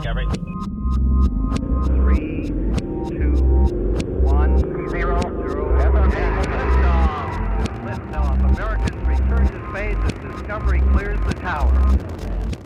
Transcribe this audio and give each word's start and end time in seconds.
Discovery. 0.00 0.26
Three, 1.84 2.46
two, 2.46 3.34
one, 4.22 4.58
zero, 4.88 5.20
zero. 5.20 5.20
Liftoff. 5.78 7.34
Liftoff. 7.84 8.50
Americans 8.50 9.06
return 9.06 9.46
to 9.46 9.70
space 9.70 9.98
as 10.02 10.12
Discovery 10.32 10.80
clears 10.92 11.20
the 11.26 11.34
tower. 11.34 11.70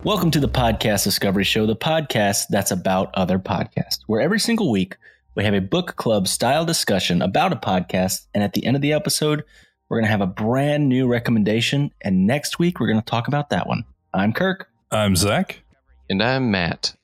Welcome 0.05 0.31
to 0.31 0.39
the 0.39 0.47
Podcast 0.47 1.03
Discovery 1.03 1.43
Show, 1.43 1.65
the 1.65 1.75
podcast 1.75 2.45
that's 2.49 2.71
about 2.71 3.13
other 3.15 3.37
podcasts, 3.37 3.99
where 4.07 4.21
every 4.21 4.39
single 4.39 4.71
week 4.71 4.95
we 5.35 5.43
have 5.43 5.53
a 5.53 5.59
book 5.59 5.97
club 5.97 6.29
style 6.29 6.63
discussion 6.63 7.21
about 7.21 7.51
a 7.51 7.57
podcast. 7.57 8.27
And 8.33 8.45
at 8.45 8.53
the 8.53 8.65
end 8.65 8.77
of 8.77 8.81
the 8.81 8.93
episode, 8.93 9.43
we're 9.89 9.97
going 9.97 10.05
to 10.05 10.11
have 10.11 10.21
a 10.21 10.25
brand 10.25 10.87
new 10.87 11.05
recommendation. 11.05 11.91
And 11.99 12.25
next 12.25 12.59
week, 12.59 12.79
we're 12.79 12.87
going 12.87 13.01
to 13.01 13.05
talk 13.05 13.27
about 13.27 13.49
that 13.49 13.67
one. 13.67 13.83
I'm 14.13 14.31
Kirk. 14.31 14.69
I'm 14.89 15.17
Zach. 15.17 15.63
And 16.09 16.23
I'm 16.23 16.49
Matt. 16.49 16.95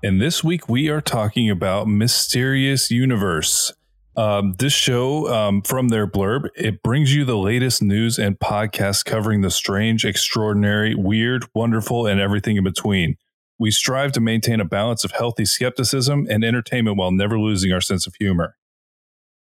And 0.00 0.20
this 0.20 0.44
week 0.44 0.68
we 0.68 0.88
are 0.88 1.00
talking 1.00 1.50
about 1.50 1.88
Mysterious 1.88 2.88
Universe. 2.88 3.72
Um, 4.16 4.54
this 4.58 4.72
show, 4.72 5.32
um, 5.32 5.60
from 5.62 5.88
their 5.88 6.06
blurb, 6.06 6.48
it 6.54 6.84
brings 6.84 7.12
you 7.12 7.24
the 7.24 7.36
latest 7.36 7.82
news 7.82 8.16
and 8.16 8.38
podcasts 8.38 9.04
covering 9.04 9.40
the 9.40 9.50
strange, 9.50 10.04
extraordinary, 10.04 10.94
weird, 10.94 11.46
wonderful, 11.52 12.06
and 12.06 12.20
everything 12.20 12.56
in 12.56 12.62
between. 12.62 13.16
We 13.58 13.72
strive 13.72 14.12
to 14.12 14.20
maintain 14.20 14.60
a 14.60 14.64
balance 14.64 15.02
of 15.02 15.10
healthy 15.10 15.44
skepticism 15.44 16.28
and 16.30 16.44
entertainment 16.44 16.96
while 16.96 17.10
never 17.10 17.36
losing 17.36 17.72
our 17.72 17.80
sense 17.80 18.06
of 18.06 18.14
humor. 18.14 18.54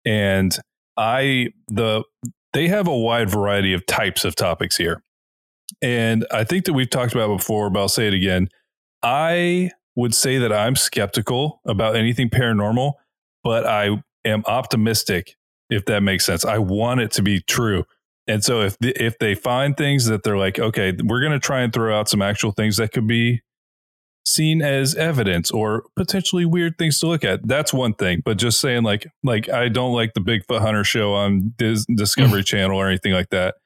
And 0.07 0.59
I, 0.97 1.49
the, 1.69 2.05
they 2.55 2.69
have 2.69 2.89
a 2.89 2.97
wide 2.97 3.29
variety 3.29 3.75
of 3.75 3.85
types 3.85 4.25
of 4.25 4.35
topics 4.35 4.79
here. 4.79 5.03
And 5.83 6.27
I 6.31 6.45
think 6.45 6.65
that 6.65 6.73
we've 6.73 6.89
talked 6.89 7.13
about 7.13 7.37
before, 7.37 7.69
but 7.69 7.81
I'll 7.81 7.89
say 7.89 8.07
it 8.07 8.15
again. 8.15 8.49
I 9.03 9.73
would 9.99 10.15
say 10.15 10.39
that 10.39 10.53
I'm 10.53 10.77
skeptical 10.77 11.61
about 11.67 11.97
anything 11.97 12.31
paranormal, 12.31 12.93
but 13.43 13.67
I 13.67 14.01
am 14.25 14.45
optimistic 14.47 15.35
if 15.71 15.87
that 15.87 16.05
makes 16.05 16.25
sense. 16.25 16.45
I 16.45 16.59
want 16.59 17.01
it 17.01 17.11
to 17.13 17.23
be 17.23 17.41
true. 17.41 17.85
And 18.29 18.45
so 18.45 18.61
if 18.61 18.79
the, 18.79 18.91
if 18.91 19.19
they 19.19 19.35
find 19.35 19.77
things 19.77 20.07
that 20.07 20.23
they're 20.23 20.39
like, 20.39 20.61
okay, 20.61 20.95
we're 21.03 21.21
going 21.21 21.33
to 21.33 21.41
try 21.41 21.63
and 21.63 21.73
throw 21.73 21.99
out 21.99 22.09
some 22.09 22.23
actual 22.23 22.53
things 22.53 22.77
that 22.77 22.93
could 22.93 23.09
be 23.09 23.43
seen 24.25 24.63
as 24.63 24.95
evidence 24.95 25.51
or 25.51 25.83
potentially 25.97 26.45
weird 26.45 26.79
things 26.79 27.01
to 27.01 27.09
look 27.09 27.25
at. 27.25 27.45
That's 27.49 27.73
one 27.73 27.95
thing, 27.95 28.23
but 28.25 28.39
just 28.39 28.61
saying 28.61 28.85
like 28.85 29.09
like 29.25 29.49
I 29.49 29.69
don't 29.69 29.95
like 29.95 30.15
the 30.15 30.21
Bigfoot 30.21 30.61
Hunter 30.61 30.85
show 30.85 31.15
on 31.15 31.55
Dis- 31.57 31.87
Discovery 31.97 32.45
Channel 32.45 32.77
or 32.77 32.87
anything 32.87 33.15
like 33.15 33.31
that. 33.31 33.57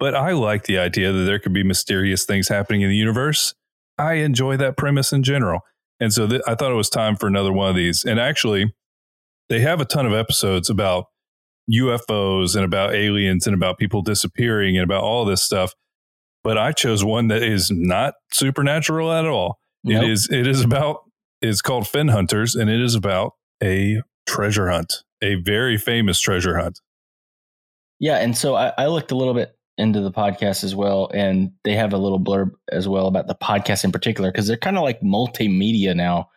But 0.00 0.16
I 0.16 0.32
like 0.32 0.64
the 0.64 0.78
idea 0.78 1.12
that 1.12 1.24
there 1.24 1.38
could 1.38 1.52
be 1.52 1.62
mysterious 1.62 2.24
things 2.24 2.48
happening 2.48 2.80
in 2.80 2.88
the 2.88 2.96
universe. 2.96 3.54
I 4.00 4.14
enjoy 4.14 4.56
that 4.56 4.76
premise 4.76 5.12
in 5.12 5.22
general. 5.22 5.60
And 6.00 6.12
so 6.12 6.26
th- 6.26 6.42
I 6.46 6.54
thought 6.54 6.72
it 6.72 6.76
was 6.76 6.88
time 6.88 7.16
for 7.16 7.26
another 7.26 7.52
one 7.52 7.68
of 7.68 7.76
these. 7.76 8.04
And 8.04 8.18
actually, 8.18 8.74
they 9.50 9.60
have 9.60 9.80
a 9.80 9.84
ton 9.84 10.06
of 10.06 10.14
episodes 10.14 10.70
about 10.70 11.06
UFOs 11.70 12.56
and 12.56 12.64
about 12.64 12.94
aliens 12.94 13.46
and 13.46 13.54
about 13.54 13.78
people 13.78 14.00
disappearing 14.00 14.76
and 14.76 14.84
about 14.84 15.02
all 15.02 15.24
this 15.26 15.42
stuff. 15.42 15.74
But 16.42 16.56
I 16.56 16.72
chose 16.72 17.04
one 17.04 17.28
that 17.28 17.42
is 17.42 17.70
not 17.70 18.14
supernatural 18.32 19.12
at 19.12 19.26
all. 19.26 19.58
Nope. 19.84 20.04
It 20.04 20.10
is 20.10 20.28
it 20.30 20.46
is 20.46 20.62
about 20.64 21.02
it's 21.42 21.60
called 21.60 21.86
Fenn 21.86 22.08
Hunters 22.08 22.54
and 22.54 22.70
it 22.70 22.80
is 22.80 22.94
about 22.94 23.32
a 23.62 24.00
treasure 24.26 24.70
hunt, 24.70 25.02
a 25.22 25.34
very 25.34 25.76
famous 25.76 26.18
treasure 26.18 26.58
hunt. 26.58 26.80
Yeah. 27.98 28.16
And 28.16 28.36
so 28.36 28.54
I, 28.54 28.72
I 28.78 28.86
looked 28.86 29.10
a 29.10 29.16
little 29.16 29.34
bit 29.34 29.54
into 29.80 30.00
the 30.00 30.12
podcast 30.12 30.62
as 30.62 30.74
well. 30.74 31.10
And 31.12 31.52
they 31.64 31.74
have 31.74 31.92
a 31.92 31.98
little 31.98 32.20
blurb 32.20 32.52
as 32.70 32.86
well 32.86 33.06
about 33.06 33.26
the 33.26 33.34
podcast 33.34 33.84
in 33.84 33.92
particular, 33.92 34.30
because 34.30 34.46
they're 34.46 34.56
kind 34.56 34.76
of 34.76 34.84
like 34.84 35.00
multimedia 35.00 35.96
now, 35.96 36.28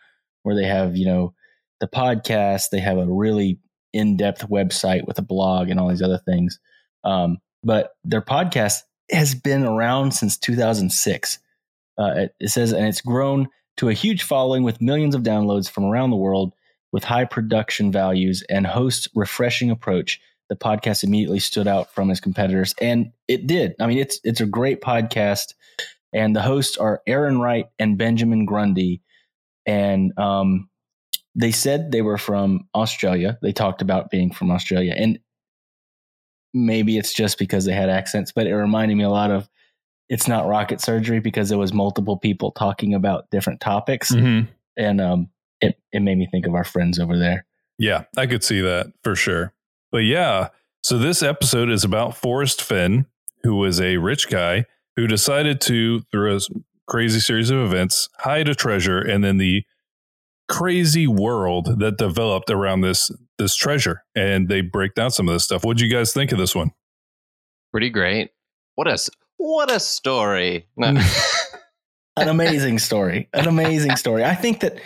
where 0.43 0.55
they 0.55 0.65
have, 0.65 0.95
you 0.95 1.05
know, 1.05 1.33
the 1.79 1.87
podcast, 1.87 2.69
they 2.69 2.79
have 2.79 2.97
a 2.97 3.05
really 3.05 3.59
in 3.91 4.17
depth 4.17 4.47
website 4.49 5.05
with 5.05 5.19
a 5.19 5.23
blog 5.23 5.69
and 5.69 5.79
all 5.79 5.89
these 5.89 6.01
other 6.01 6.21
things. 6.25 6.59
Um, 7.03 7.37
but 7.63 7.91
their 8.03 8.21
podcast 8.21 8.81
has 9.11 9.35
been 9.35 9.63
around 9.63 10.11
since 10.11 10.37
2006. 10.37 11.39
Uh, 11.99 12.13
it, 12.15 12.35
it 12.39 12.49
says, 12.49 12.71
and 12.71 12.87
it's 12.87 13.01
grown 13.01 13.47
to 13.77 13.89
a 13.89 13.93
huge 13.93 14.23
following 14.23 14.63
with 14.63 14.81
millions 14.81 15.15
of 15.15 15.23
downloads 15.23 15.69
from 15.69 15.83
around 15.83 16.09
the 16.09 16.15
world 16.15 16.53
with 16.91 17.03
high 17.03 17.25
production 17.25 17.91
values 17.91 18.43
and 18.49 18.65
hosts 18.65 19.07
refreshing 19.15 19.69
approach 19.69 20.19
the 20.49 20.55
podcast 20.55 21.03
immediately 21.03 21.39
stood 21.39 21.67
out 21.67 21.91
from 21.93 22.09
his 22.09 22.19
competitors 22.19 22.73
and 22.81 23.11
it 23.27 23.47
did 23.47 23.73
i 23.79 23.87
mean 23.87 23.97
it's 23.97 24.19
it's 24.23 24.41
a 24.41 24.45
great 24.45 24.81
podcast 24.81 25.53
and 26.13 26.35
the 26.35 26.41
hosts 26.41 26.77
are 26.77 27.01
aaron 27.07 27.39
wright 27.39 27.65
and 27.79 27.97
benjamin 27.97 28.45
grundy 28.45 29.01
and 29.65 30.17
um, 30.19 30.69
they 31.35 31.51
said 31.51 31.91
they 31.91 32.01
were 32.01 32.17
from 32.17 32.67
australia 32.75 33.37
they 33.41 33.51
talked 33.53 33.81
about 33.81 34.09
being 34.11 34.31
from 34.31 34.51
australia 34.51 34.93
and 34.95 35.19
maybe 36.53 36.97
it's 36.97 37.13
just 37.13 37.39
because 37.39 37.65
they 37.65 37.73
had 37.73 37.89
accents 37.89 38.31
but 38.31 38.45
it 38.45 38.55
reminded 38.55 38.95
me 38.95 39.03
a 39.03 39.09
lot 39.09 39.31
of 39.31 39.49
it's 40.09 40.27
not 40.27 40.47
rocket 40.47 40.79
surgery 40.81 41.19
because 41.19 41.49
there 41.49 41.57
was 41.57 41.73
multiple 41.73 42.17
people 42.17 42.51
talking 42.51 42.93
about 42.93 43.29
different 43.31 43.59
topics 43.59 44.11
Mm-hmm. 44.13 44.51
and 44.77 45.01
um, 45.01 45.29
it, 45.61 45.79
it 45.91 46.01
made 46.01 46.17
me 46.17 46.27
think 46.29 46.45
of 46.45 46.53
our 46.53 46.65
friends 46.65 46.99
over 46.99 47.17
there 47.17 47.45
Yeah, 47.79 48.03
I 48.17 48.27
could 48.27 48.43
see 48.43 48.59
that 48.61 48.91
for 49.03 49.15
sure. 49.15 49.53
But 49.93 49.99
yeah, 49.99 50.49
so 50.81 50.97
this 50.97 51.21
episode 51.21 51.69
is 51.69 51.83
about 51.83 52.17
Forrest 52.17 52.63
Fenn, 52.63 53.05
who 53.43 53.55
was 53.55 53.79
a 53.79 53.97
rich 53.97 54.27
guy 54.27 54.65
who 54.95 55.05
decided 55.05 55.61
to, 55.61 56.01
through 56.11 56.35
a 56.35 56.39
crazy 56.87 57.19
series 57.19 57.51
of 57.51 57.59
events, 57.59 58.09
hide 58.17 58.49
a 58.49 58.55
treasure 58.55 58.99
and 58.99 59.23
then 59.23 59.37
the 59.37 59.63
crazy 60.49 61.05
world 61.05 61.79
that 61.79 61.97
developed 61.97 62.49
around 62.49 62.81
this 62.81 63.11
this 63.37 63.55
treasure. 63.55 64.03
And 64.15 64.49
they 64.49 64.61
break 64.61 64.95
down 64.95 65.11
some 65.11 65.29
of 65.29 65.35
this 65.35 65.43
stuff. 65.43 65.63
What 65.63 65.77
do 65.77 65.85
you 65.85 65.91
guys 65.91 66.11
think 66.11 66.31
of 66.31 66.39
this 66.39 66.55
one? 66.55 66.71
Pretty 67.71 67.91
great. 67.91 68.31
What 68.75 68.87
a 68.87 68.93
s- 68.93 69.11
what 69.37 69.71
a 69.71 69.79
story. 69.79 70.67
No. 70.75 70.87
Mm. 70.87 71.49
an 72.17 72.27
amazing 72.27 72.77
story 72.77 73.27
an 73.33 73.47
amazing 73.47 73.95
story 73.95 74.23
i 74.23 74.35
think 74.35 74.59
that 74.59 74.77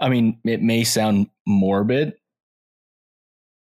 i 0.00 0.08
mean 0.08 0.38
it 0.44 0.62
may 0.62 0.84
sound 0.84 1.28
morbid 1.44 2.14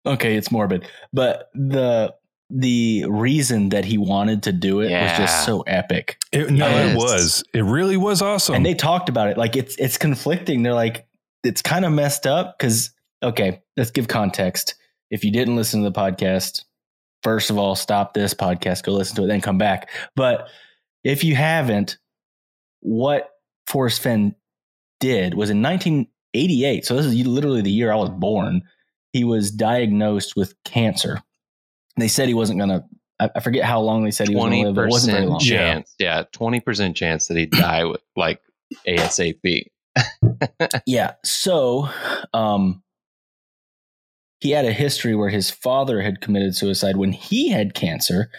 okay 0.07 0.37
it's 0.37 0.51
morbid 0.51 0.89
but 1.13 1.49
the 1.55 2.15
the 2.49 3.05
reason 3.09 3.71
that 3.71 3.85
he 3.85 3.99
wanted 3.99 4.45
to 4.45 4.53
do 4.53 4.81
it 4.81 4.91
was 4.93 5.19
just 5.19 5.45
so 5.45 5.63
epic 5.63 6.17
It, 6.31 6.49
no, 6.51 6.69
Yes. 6.69 6.93
it 6.93 6.97
was. 6.97 7.45
It 7.53 7.63
really 7.65 7.97
was 7.97 8.23
awesome. 8.23 8.55
and 8.55 8.65
they 8.65 8.75
talked 8.75 9.09
about 9.09 9.29
it 9.29 9.37
like 9.37 9.57
it's 9.57 9.75
it's 9.77 9.99
conflicting 9.99 10.63
they're 10.63 10.73
like 10.75 11.07
it's 11.43 11.61
kind 11.63 11.85
of 11.85 11.93
messed 11.93 12.25
up 12.27 12.57
because 12.57 12.91
okay 13.23 13.61
let's 13.77 13.91
give 13.91 14.07
context 14.09 14.77
if 15.11 15.25
you 15.25 15.33
didn't 15.33 15.57
listen 15.57 15.83
to 15.83 15.91
the 15.91 15.99
podcast 16.01 16.63
first 17.25 17.51
of 17.51 17.59
all 17.59 17.75
stop 17.75 18.15
this 18.15 18.33
podcast 18.35 18.85
go 18.85 18.93
listen 18.93 19.17
to 19.17 19.25
it 19.25 19.27
then 19.27 19.41
come 19.41 19.59
back 19.59 19.91
but 20.15 20.49
if 21.03 21.25
you 21.25 21.35
haven't 21.35 21.99
what 22.81 23.31
forrest 23.67 24.01
fenn 24.03 24.35
did 25.01 25.35
was 25.35 25.51
in 25.51 25.61
1988 25.63 26.85
so 26.85 26.95
this 26.97 27.07
is 27.07 27.27
literally 27.27 27.63
the 27.63 27.71
year 27.71 27.91
i 27.93 27.97
was 27.97 28.11
born 28.11 28.63
he 29.17 29.25
was 29.25 29.51
diagnosed 29.51 30.37
with 30.37 30.55
cancer. 30.65 31.23
They 31.97 32.07
said 32.07 32.29
he 32.29 32.35
wasn't 32.35 32.59
gonna 32.59 32.85
i 33.19 33.31
I 33.35 33.41
forget 33.41 33.65
how 33.65 33.81
long 33.81 34.05
they 34.05 34.11
said 34.11 34.29
he 34.29 34.35
was 34.35 34.43
Twenty 34.43 34.59
gonna 34.59 34.69
live 34.69 34.75
but 34.77 34.83
it 34.83 34.91
wasn't 34.91 35.13
very 35.13 35.25
percent 35.25 35.31
long. 35.31 35.41
chance. 35.41 35.95
Yeah, 35.99 36.25
twenty 36.33 36.61
percent 36.61 36.97
chance 36.97 37.29
that 37.29 37.39
he'd 37.39 37.51
die 37.51 37.85
with 37.85 38.03
like 38.15 38.43
ASAP. 38.87 39.63
yeah 40.87 41.15
so 41.25 41.89
um 42.35 42.83
he 44.41 44.51
had 44.51 44.67
a 44.67 44.73
history 44.75 45.15
where 45.15 45.31
his 45.31 45.51
father 45.51 46.03
had 46.03 46.21
committed 46.21 46.55
suicide 46.55 46.99
when 46.99 47.13
he 47.13 47.49
had 47.49 47.73
cancer. 47.73 48.31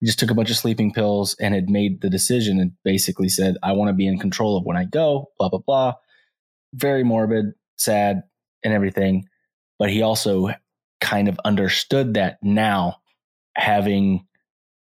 He 0.00 0.06
just 0.06 0.18
took 0.18 0.30
a 0.30 0.34
bunch 0.34 0.50
of 0.50 0.56
sleeping 0.58 0.92
pills 0.92 1.34
and 1.40 1.54
had 1.54 1.70
made 1.70 2.02
the 2.02 2.10
decision 2.10 2.60
and 2.60 2.72
basically 2.84 3.30
said 3.30 3.56
i 3.62 3.72
want 3.72 3.88
to 3.88 3.94
be 3.94 4.06
in 4.06 4.18
control 4.18 4.58
of 4.58 4.66
when 4.66 4.76
i 4.76 4.84
go 4.84 5.30
blah 5.38 5.48
blah 5.48 5.60
blah. 5.66 5.94
Very 6.74 7.04
morbid 7.04 7.54
sad 7.78 8.22
and 8.62 8.74
everything 8.74 9.26
but 9.78 9.90
he 9.90 10.02
also 10.02 10.50
kind 11.00 11.28
of 11.28 11.38
understood 11.44 12.14
that 12.14 12.38
now 12.42 12.96
having 13.56 14.26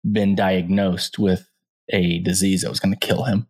been 0.10 0.36
diagnosed 0.36 1.20
with 1.20 1.48
a 1.90 2.20
disease 2.20 2.62
that 2.62 2.70
was 2.70 2.80
going 2.80 2.94
to 2.94 3.08
kill 3.08 3.24
him 3.24 3.48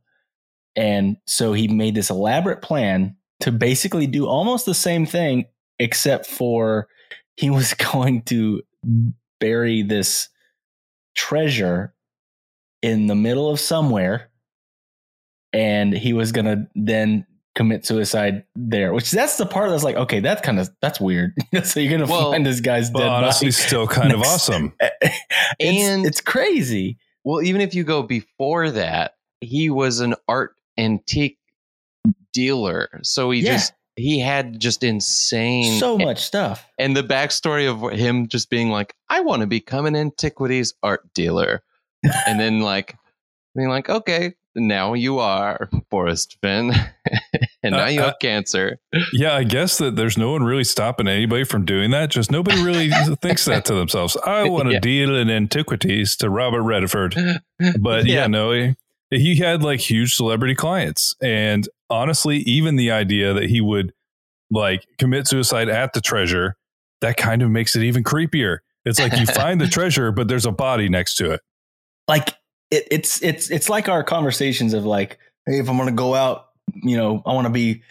and 0.76 1.18
so 1.28 1.54
he 1.54 1.68
made 1.68 1.96
this 1.96 2.10
elaborate 2.10 2.62
plan 2.62 3.16
to 3.42 3.52
basically 3.52 4.08
do 4.08 4.28
almost 4.28 4.66
the 4.66 4.74
same 4.74 5.06
thing, 5.06 5.46
except 5.80 6.26
for 6.26 6.88
he 7.36 7.50
was 7.50 7.74
going 7.94 8.22
to 8.24 8.62
bury 9.40 9.82
this 9.82 10.30
treasure 11.16 11.94
in 12.82 13.08
the 13.08 13.16
middle 13.16 13.50
of 13.50 13.60
somewhere. 13.60 14.30
And 15.54 15.94
he 15.94 16.14
was 16.14 16.32
going 16.32 16.46
to 16.46 16.68
then 16.76 17.28
commit 17.56 17.86
suicide 17.86 18.44
there, 18.56 18.94
which 18.94 19.12
that's 19.12 19.38
the 19.38 19.46
part 19.46 19.70
that's 19.70 19.84
like, 19.84 19.96
okay, 19.98 20.20
that's 20.22 20.42
kind 20.42 20.60
of, 20.60 20.70
that's 20.82 21.00
weird. 21.02 21.34
so 21.64 21.80
you're 21.80 21.90
going 21.90 22.06
to 22.06 22.12
Well, 22.12 22.32
find 22.32 22.46
this 22.46 22.62
guy's 22.62 22.90
but 22.90 23.00
dead 23.00 23.10
honestly, 23.10 23.48
body. 23.48 23.52
still 23.52 23.88
kind 23.88 24.14
of 24.14 24.22
awesome. 24.22 24.74
it's, 25.02 25.16
And- 25.60 26.06
it's 26.06 26.22
crazy. 26.22 26.98
Well, 27.24 27.42
even 27.44 27.62
if 27.62 27.76
you 27.76 27.84
go 27.84 28.04
before 28.04 28.72
that, 28.72 29.16
he 29.42 29.70
was 29.70 30.00
an 30.00 30.16
art 30.28 30.56
antique 30.78 31.38
dealer. 32.34 32.90
So 33.04 33.32
he 33.32 33.42
Yeah. 33.42 33.54
just 33.54 33.74
he 33.98 34.20
had 34.20 34.60
just 34.60 34.84
insane 34.84 35.78
so 35.80 35.98
much 35.98 36.20
stuff. 36.24 36.66
and 36.80 36.96
the 36.96 37.04
backstory 37.04 37.70
of 37.70 37.92
him 37.92 38.28
just 38.28 38.50
being 38.50 38.70
like, 38.70 38.96
I 39.10 39.20
want 39.20 39.42
to 39.42 39.48
become 39.48 39.86
an 39.86 39.96
antiquities 39.96 40.74
art 40.82 41.14
dealer. 41.14 41.62
and 42.26 42.40
then 42.40 42.62
like 42.62 42.96
being 43.56 43.68
like, 43.68 43.90
okay, 43.90 44.34
now 44.56 44.94
you 44.94 45.20
are 45.20 45.70
Forrest 45.90 46.38
Fenn. 46.42 46.72
and 47.64 47.74
now 47.76 47.86
Uh, 47.86 47.90
you 47.90 48.02
uh, 48.02 48.06
have 48.06 48.16
cancer. 48.22 48.78
Yeah, 49.14 49.34
I 49.36 49.44
guess 49.44 49.78
that 49.78 49.96
there's 49.96 50.18
no 50.18 50.32
one 50.32 50.44
really 50.44 50.64
stopping 50.64 51.08
anybody 51.08 51.44
from 51.44 51.66
doing 51.66 51.92
that. 51.92 52.10
Just 52.10 52.32
nobody 52.32 52.62
really 52.64 52.90
thinks 53.22 53.46
that 53.46 53.66
to 53.66 53.74
themselves. 53.74 54.18
I 54.26 54.44
want 54.50 54.68
to 54.68 54.74
Yeah. 54.74 54.80
deal 54.80 55.16
in 55.16 55.30
antiquities 55.30 56.16
to 56.18 56.30
Robert 56.30 56.64
Redford. 56.64 57.16
But 57.80 58.06
yeah, 58.06 58.22
Yeah. 58.22 58.28
no, 58.28 58.52
he, 58.52 58.76
he 59.10 59.36
had 59.38 59.64
like 59.64 59.80
huge 59.80 60.16
celebrity 60.16 60.56
clients. 60.56 61.16
And 61.22 61.68
honestly, 61.90 62.38
even 62.40 62.76
the 62.76 62.92
idea 62.92 63.34
that 63.34 63.50
he 63.50 63.62
would 63.62 63.94
like 64.50 64.86
commit 64.98 65.28
suicide 65.28 65.70
at 65.70 65.94
the 65.94 66.02
treasure, 66.02 66.58
that 67.02 67.16
kind 67.18 67.42
of 67.42 67.50
makes 67.50 67.76
it 67.76 67.84
even 67.84 68.04
creepier. 68.04 68.60
It's 68.84 69.00
like 69.00 69.18
you 69.18 69.26
find 69.28 69.62
the 69.62 69.68
treasure, 69.68 70.12
but 70.12 70.28
there's 70.28 70.46
a 70.46 70.52
body 70.52 70.90
next 70.90 71.16
to 71.16 71.32
it. 71.32 71.42
Like 72.08 72.34
it, 72.72 72.88
it's 72.90 73.22
it's 73.22 73.52
it's 73.52 73.70
like 73.70 73.90
our 73.90 74.04
conversations 74.04 74.74
of 74.74 74.86
like, 74.86 75.20
hey, 75.46 75.60
if 75.60 75.70
I'm 75.70 75.78
gonna 75.78 75.92
go 75.92 76.16
out, 76.16 76.48
you 76.74 76.98
know, 76.98 77.22
I 77.26 77.34
want 77.34 77.46
to 77.46 77.54
be 77.54 77.84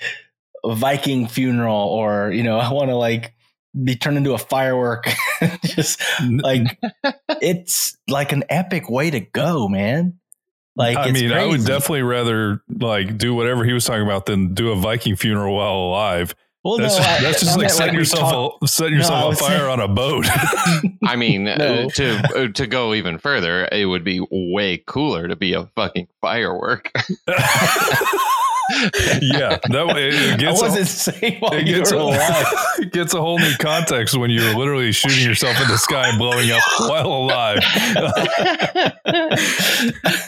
a 0.64 0.74
Viking 0.74 1.28
funeral, 1.28 1.76
or 1.76 2.32
you 2.32 2.42
know, 2.42 2.58
I 2.58 2.72
want 2.72 2.88
to 2.88 2.96
like 2.96 3.34
be 3.84 3.94
turned 3.94 4.16
into 4.16 4.32
a 4.32 4.38
firework. 4.38 5.04
Just 5.64 6.00
mm. 6.18 6.42
like 6.42 6.78
it's 7.40 7.96
like 8.08 8.32
an 8.32 8.44
epic 8.48 8.90
way 8.90 9.10
to 9.10 9.20
go, 9.20 9.68
man. 9.68 10.18
Like 10.76 10.96
I 10.96 11.10
mean, 11.10 11.32
I 11.32 11.44
would 11.44 11.66
definitely 11.66 12.02
rather 12.02 12.62
like 12.68 13.18
do 13.18 13.34
whatever 13.34 13.64
he 13.64 13.72
was 13.72 13.84
talking 13.84 14.02
about 14.02 14.26
than 14.26 14.54
do 14.54 14.70
a 14.70 14.76
Viking 14.76 15.16
funeral 15.16 15.56
while 15.56 15.74
alive. 15.74 16.34
Well, 16.62 16.76
That's, 16.76 16.98
no, 16.98 17.02
I- 17.04 17.20
that's 17.22 17.40
just 17.40 17.52
I 17.52 17.54
like 17.54 17.60
meant 17.62 17.72
setting 17.72 17.94
we 17.94 18.00
yourself 18.00 18.30
talk- 18.30 18.58
a, 18.62 18.68
setting 18.68 18.96
yourself 18.98 19.24
I 19.24 19.26
on 19.28 19.34
fire 19.36 19.58
saying- 19.60 19.70
on 19.70 19.80
a 19.80 19.88
boat. 19.88 20.26
I 21.04 21.16
mean, 21.16 21.48
uh, 21.48 21.56
No. 21.56 21.88
to 21.90 22.14
uh, 22.36 22.48
to 22.52 22.66
go 22.66 22.92
even 22.94 23.18
further, 23.18 23.66
it 23.72 23.86
would 23.86 24.04
be 24.04 24.20
way 24.30 24.82
cooler 24.86 25.26
to 25.28 25.36
be 25.36 25.54
a 25.54 25.64
fucking 25.74 26.08
firework. 26.20 26.92
yeah, 29.20 29.58
that 29.70 29.86
way 29.94 30.08
it 30.08 30.34
I 30.34 30.36
gets, 30.36 30.62
wasn't 30.62 30.82
a, 30.82 30.86
saying 30.86 31.40
while 31.40 31.52
it 31.54 31.66
you 31.66 31.76
gets, 31.76 31.92
were 31.92 31.98
a, 31.98 32.02
alive. 32.02 32.46
it 32.78 32.92
gets 32.92 33.14
a 33.14 33.20
whole 33.20 33.38
new 33.38 33.54
context 33.58 34.16
when 34.16 34.30
you're 34.30 34.54
literally 34.56 34.92
shooting 34.92 35.24
yourself 35.24 35.60
in 35.60 35.68
the 35.68 35.78
sky 35.78 36.08
and 36.08 36.18
blowing 36.18 36.50
up 36.50 36.62
while 36.80 37.06
alive. 37.06 37.58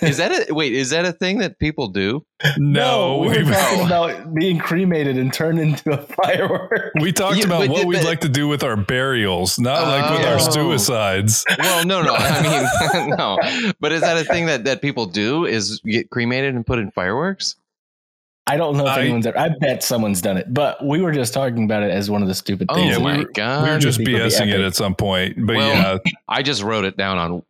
is 0.03 0.17
that 0.17 0.47
a 0.51 0.55
wait? 0.55 0.73
Is 0.73 0.91
that 0.91 1.05
a 1.05 1.13
thing 1.13 1.39
that 1.39 1.59
people 1.59 1.89
do? 1.89 2.25
no, 2.59 3.19
we 3.19 3.29
were 3.29 3.35
we, 3.45 3.51
talking 3.53 3.81
Oh. 3.83 3.87
about 3.87 4.35
being 4.35 4.59
cremated 4.59 5.17
and 5.17 5.33
turned 5.33 5.61
into 5.61 5.93
a 5.93 5.99
firework. 5.99 6.93
we 7.01 7.13
talked 7.13 7.37
Yeah, 7.39 7.45
about 7.47 7.69
what 7.69 7.87
we'd 7.87 7.99
they- 8.01 8.05
like 8.05 8.21
to 8.23 8.29
do 8.29 8.49
with 8.49 8.65
our 8.65 8.77
burials, 8.77 9.59
not 9.61 9.87
like 9.87 10.11
with 10.11 10.27
our 10.27 10.37
Oh. 10.41 10.51
suicides. 10.51 11.45
Well, 11.59 11.85
no, 11.87 12.03
no. 12.03 12.15
I 12.17 12.43
mean, 12.43 13.11
no. 13.17 13.39
But 13.81 13.93
is 13.93 14.01
that 14.01 14.17
a 14.19 14.25
thing 14.25 14.47
that 14.47 14.65
that 14.65 14.83
people 14.83 15.07
do? 15.07 15.45
Is 15.45 15.81
get 15.85 16.11
cremated 16.11 16.55
and 16.55 16.67
put 16.67 16.79
in 16.81 16.91
fireworks? 16.91 17.55
I 18.47 18.57
don't 18.57 18.77
know 18.77 18.85
if 18.87 18.91
I- 18.93 19.01
anyone's 19.03 19.27
ever. 19.27 19.39
I 19.39 19.51
bet 19.61 19.83
someone's 19.85 20.21
done 20.21 20.37
it, 20.37 20.53
but 20.53 20.85
we 20.85 21.01
were 21.01 21.13
just 21.13 21.33
talking 21.33 21.65
about 21.65 21.83
it 21.85 21.91
as 21.91 22.11
one 22.11 22.23
of 22.23 22.29
the 22.29 22.35
stupid 22.35 22.67
Oh 22.71 22.75
things. 22.75 22.91
Yeah, 22.91 22.99
we 22.99 23.05
my 23.05 23.19
were- 23.19 23.31
god! 23.35 23.65
we 23.65 23.71
were 23.71 23.79
just 23.79 23.99
think 23.99 24.09
it 24.09 24.13
would 24.15 24.19
be 24.19 24.29
BSing 24.31 24.49
it 24.53 24.61
at 24.61 24.75
some 24.75 24.95
point, 24.95 25.37
but 25.47 25.57
Well, 25.57 25.69
yeah, 26.05 26.13
I 26.29 26.43
just 26.43 26.63
wrote 26.63 26.85
it 26.85 26.97
down 26.97 27.19
on 27.19 27.43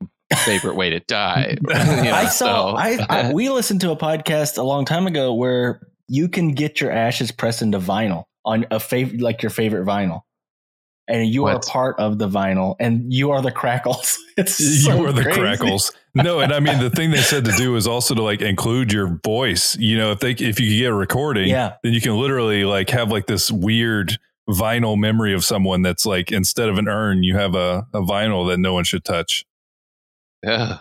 favorite 0.44 0.76
way 0.76 0.90
to 0.90 1.00
die. 1.00 1.56
You 1.68 1.68
know, 1.74 2.12
I 2.12 2.26
saw. 2.26 2.72
so- 2.72 2.76
I, 2.76 3.06
I 3.08 3.32
we 3.32 3.48
listened 3.48 3.80
to 3.82 3.90
a 3.90 3.96
podcast 3.96 4.58
a 4.58 4.62
long 4.62 4.84
time 4.84 5.06
ago 5.06 5.32
where 5.34 5.80
you 6.08 6.28
can 6.28 6.52
get 6.52 6.80
your 6.80 6.90
ashes 6.90 7.30
pressed 7.30 7.62
into 7.62 7.78
vinyl 7.78 8.24
on 8.44 8.66
a 8.70 8.78
favorite, 8.80 9.20
like 9.20 9.42
your 9.42 9.50
favorite 9.50 9.86
vinyl, 9.86 10.22
and 11.08 11.26
you 11.28 11.46
are 11.46 11.58
part 11.60 11.98
of 11.98 12.18
the 12.18 12.28
vinyl, 12.28 12.76
and 12.80 13.12
you 13.12 13.30
are 13.32 13.42
the 13.42 13.52
crackles. 13.52 14.18
It's 14.38 14.58
you 14.60 14.66
so 14.66 14.96
were 14.96 15.12
the 15.12 15.24
crazy. 15.24 15.40
crackles. 15.40 15.92
No, 16.14 16.40
and 16.40 16.54
I 16.54 16.60
mean 16.60 16.78
the 16.78 16.88
thing 16.88 17.10
they 17.10 17.18
said 17.18 17.44
to 17.44 17.52
do 17.52 17.76
is 17.76 17.86
also 17.86 18.14
to 18.14 18.22
like 18.22 18.40
include 18.40 18.90
your 18.90 19.20
voice. 19.22 19.76
You 19.76 19.98
know, 19.98 20.10
if 20.12 20.20
they 20.20 20.30
if 20.30 20.58
you 20.58 20.70
could 20.70 20.78
get 20.78 20.90
a 20.90 20.94
recording, 20.94 21.50
Yeah, 21.50 21.74
then 21.82 21.92
you 21.92 22.00
can 22.00 22.16
literally 22.16 22.64
like 22.64 22.88
have 22.90 23.10
like 23.10 23.26
this 23.26 23.50
weird 23.52 24.16
vinyl 24.48 24.98
memory 24.98 25.34
of 25.34 25.44
someone 25.44 25.82
that's 25.82 26.06
like 26.06 26.32
instead 26.32 26.70
of 26.70 26.78
an 26.78 26.88
urn, 26.88 27.22
you 27.22 27.36
have 27.36 27.54
a, 27.54 27.86
a 27.92 28.00
vinyl 28.00 28.48
that 28.48 28.56
no 28.56 28.72
one 28.72 28.84
should 28.84 29.04
touch. 29.04 29.44
Yeah. 30.42 30.78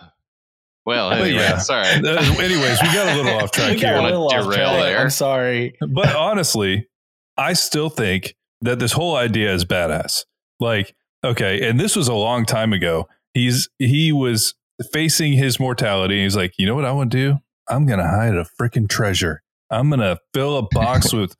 Well, 0.86 1.10
But 1.10 1.20
anyway, 1.20 1.38
yeah. 1.42 1.58
sorry. 1.58 1.86
Uh, 1.86 2.18
Anyways, 2.40 2.80
we 2.82 2.88
got 2.88 3.12
a 3.12 3.16
little 3.22 3.38
off 3.42 3.52
track 3.52 3.74
we 3.74 3.80
got 3.82 3.88
here. 3.94 3.96
a 3.98 4.02
little 4.02 4.26
off 4.28 4.46
track. 4.46 4.56
there. 4.82 4.98
I'm 4.98 5.10
sorry. 5.10 5.76
But 5.86 6.16
honestly, 6.16 6.88
I 7.36 7.52
still 7.52 7.90
think 7.90 8.34
that 8.62 8.78
this 8.78 8.92
whole 8.92 9.16
idea 9.16 9.52
is 9.52 9.64
badass. 9.64 10.24
Like, 10.60 10.94
okay, 11.24 11.68
and 11.68 11.78
this 11.78 11.94
was 11.94 12.08
a 12.08 12.14
long 12.14 12.46
time 12.46 12.72
ago. 12.72 13.08
He's 13.34 13.68
he 13.78 14.12
was 14.12 14.54
facing 14.92 15.34
his 15.34 15.60
mortality. 15.60 16.22
He's 16.22 16.36
like, 16.36 16.54
you 16.58 16.66
know 16.66 16.74
what 16.74 16.84
I 16.84 16.92
want 16.92 17.10
to 17.12 17.18
do? 17.18 17.38
I'm 17.68 17.86
gonna 17.86 18.08
hide 18.08 18.34
a 18.34 18.46
freaking 18.60 18.88
treasure. 18.88 19.42
I'm 19.70 19.90
gonna 19.90 20.18
fill 20.32 20.58
a 20.58 20.62
box 20.70 21.12
with 21.12 21.34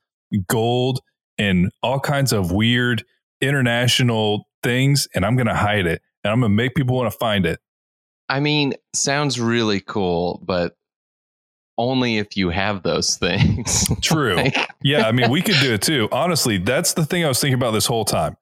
gold 0.49 1.01
and 1.39 1.71
all 1.83 2.01
kinds 2.01 2.33
of 2.33 2.53
weird 2.53 3.05
international 3.41 4.47
things, 4.63 5.09
and 5.15 5.25
I'm 5.25 5.37
gonna 5.37 5.57
hide 5.57 5.87
it. 5.87 6.03
And 6.25 6.33
I'm 6.33 6.41
gonna 6.41 6.55
make 6.55 6.75
people 6.75 6.97
want 6.97 7.11
to 7.13 7.19
find 7.19 7.47
it. 7.47 7.61
I 8.29 8.41
mean, 8.41 8.75
sounds 8.95 9.41
really 9.41 9.81
cool, 9.81 10.41
but 10.45 10.75
only 11.83 12.19
if 12.19 12.37
you 12.37 12.51
have 12.51 12.83
those 12.83 13.17
things. 13.19 13.89
True. 14.01 14.37
Like, 14.37 14.57
Yeah, 14.83 15.07
I 15.07 15.13
mean, 15.13 15.31
we 15.31 15.43
could 15.43 15.57
do 15.61 15.75
it 15.75 15.83
too. 15.83 16.09
Honestly, 16.13 16.59
that's 16.59 16.95
the 16.95 17.05
thing 17.05 17.25
I 17.25 17.29
was 17.29 17.41
thinking 17.41 17.55
about 17.55 17.73
this 17.73 17.87
whole 17.87 18.05
time. 18.05 18.37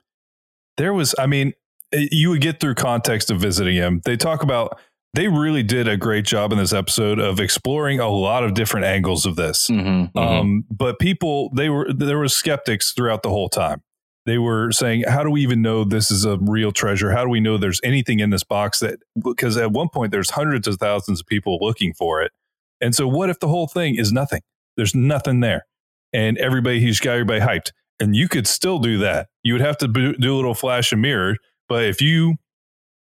There 0.76 0.94
was, 0.94 1.14
I 1.18 1.26
mean, 1.26 1.54
eh, 1.92 2.08
you 2.10 2.30
would 2.30 2.40
get 2.40 2.60
through 2.60 2.74
context 2.74 3.30
of 3.30 3.40
visiting 3.40 3.74
him. 3.74 4.02
They 4.04 4.16
talk 4.16 4.42
about, 4.42 4.78
they 5.14 5.26
really 5.26 5.62
did 5.62 5.88
a 5.88 5.96
great 5.96 6.24
job 6.24 6.52
in 6.52 6.58
this 6.58 6.72
episode 6.72 7.18
of 7.18 7.40
exploring 7.40 7.98
a 7.98 8.08
lot 8.08 8.44
of 8.44 8.54
different 8.54 8.86
angles 8.86 9.26
of 9.26 9.36
this. 9.36 9.68
Mm-hmm. 9.68 10.16
Um, 10.16 10.64
but 10.70 10.98
people, 10.98 11.50
they 11.54 11.68
were, 11.68 11.92
there 11.92 12.18
were 12.18 12.28
skeptics 12.28 12.92
throughout 12.92 13.22
the 13.22 13.30
whole 13.30 13.48
time. 13.48 13.82
They 14.26 14.38
were 14.38 14.70
saying, 14.70 15.04
how 15.08 15.24
do 15.24 15.30
we 15.30 15.42
even 15.42 15.62
know 15.62 15.82
this 15.82 16.10
is 16.10 16.24
a 16.24 16.38
real 16.38 16.72
treasure? 16.72 17.10
How 17.10 17.24
do 17.24 17.30
we 17.30 17.40
know 17.40 17.56
there's 17.56 17.80
anything 17.82 18.20
in 18.20 18.30
this 18.30 18.44
box 18.44 18.78
that, 18.80 19.00
because 19.20 19.56
at 19.56 19.72
one 19.72 19.88
point 19.88 20.12
there's 20.12 20.30
hundreds 20.30 20.68
of 20.68 20.76
thousands 20.76 21.20
of 21.20 21.26
people 21.26 21.58
looking 21.60 21.94
for 21.94 22.22
it. 22.22 22.30
And 22.80 22.94
so 22.94 23.06
what 23.06 23.30
if 23.30 23.40
the 23.40 23.48
whole 23.48 23.66
thing 23.66 23.96
is 23.96 24.12
nothing? 24.12 24.40
There's 24.76 24.94
nothing 24.94 25.40
there. 25.40 25.66
And 26.12 26.38
everybody, 26.38 26.80
he's 26.80 27.00
got 27.00 27.12
everybody 27.12 27.40
hyped. 27.40 27.72
And 28.00 28.16
you 28.16 28.28
could 28.28 28.46
still 28.46 28.78
do 28.78 28.98
that. 28.98 29.28
You 29.42 29.54
would 29.54 29.60
have 29.60 29.76
to 29.78 29.88
do 29.88 30.14
do 30.14 30.34
a 30.34 30.36
little 30.36 30.54
flash 30.54 30.92
and 30.92 31.02
mirror. 31.02 31.36
But 31.68 31.84
if 31.84 32.00
you 32.00 32.36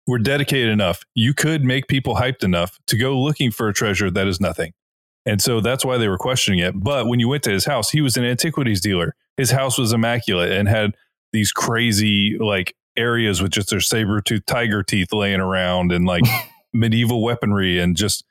were 0.06 0.18
dedicated 0.18 0.70
enough, 0.70 1.02
you 1.14 1.32
could 1.32 1.64
make 1.64 1.88
people 1.88 2.16
hyped 2.16 2.44
enough 2.44 2.78
to 2.88 2.98
go 2.98 3.18
looking 3.18 3.50
for 3.50 3.68
a 3.68 3.72
treasure 3.72 4.10
that 4.10 4.26
is 4.26 4.40
nothing. 4.40 4.72
And 5.26 5.40
so 5.40 5.60
that's 5.60 5.84
why 5.84 5.98
they 5.98 6.08
were 6.08 6.18
questioning 6.18 6.60
it. 6.60 6.74
But 6.78 7.06
when 7.06 7.20
you 7.20 7.28
went 7.28 7.42
to 7.44 7.50
his 7.50 7.64
house, 7.64 7.90
he 7.90 8.00
was 8.00 8.16
an 8.16 8.24
antiquities 8.24 8.80
dealer. 8.80 9.14
His 9.36 9.50
house 9.50 9.78
was 9.78 9.92
immaculate 9.92 10.52
and 10.52 10.68
had 10.68 10.94
these 11.32 11.52
crazy 11.52 12.36
like 12.38 12.74
areas 12.96 13.40
with 13.40 13.52
just 13.52 13.70
their 13.70 13.80
saber 13.80 14.20
tooth 14.20 14.44
tiger 14.46 14.82
teeth 14.82 15.12
laying 15.12 15.40
around 15.40 15.92
and 15.92 16.04
like 16.04 16.24
medieval 16.72 17.22
weaponry 17.22 17.78
and 17.78 17.96
just 17.96 18.24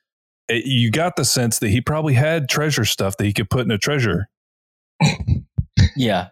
it, 0.49 0.65
you 0.65 0.91
got 0.91 1.15
the 1.15 1.23
sense 1.25 1.59
that 1.59 1.69
he 1.69 1.79
probably 1.81 2.13
had 2.15 2.49
treasure 2.49 2.85
stuff 2.85 3.17
that 3.17 3.25
he 3.25 3.33
could 3.33 3.49
put 3.49 3.61
in 3.61 3.71
a 3.71 3.77
treasure. 3.77 4.29
Yeah, 5.95 6.27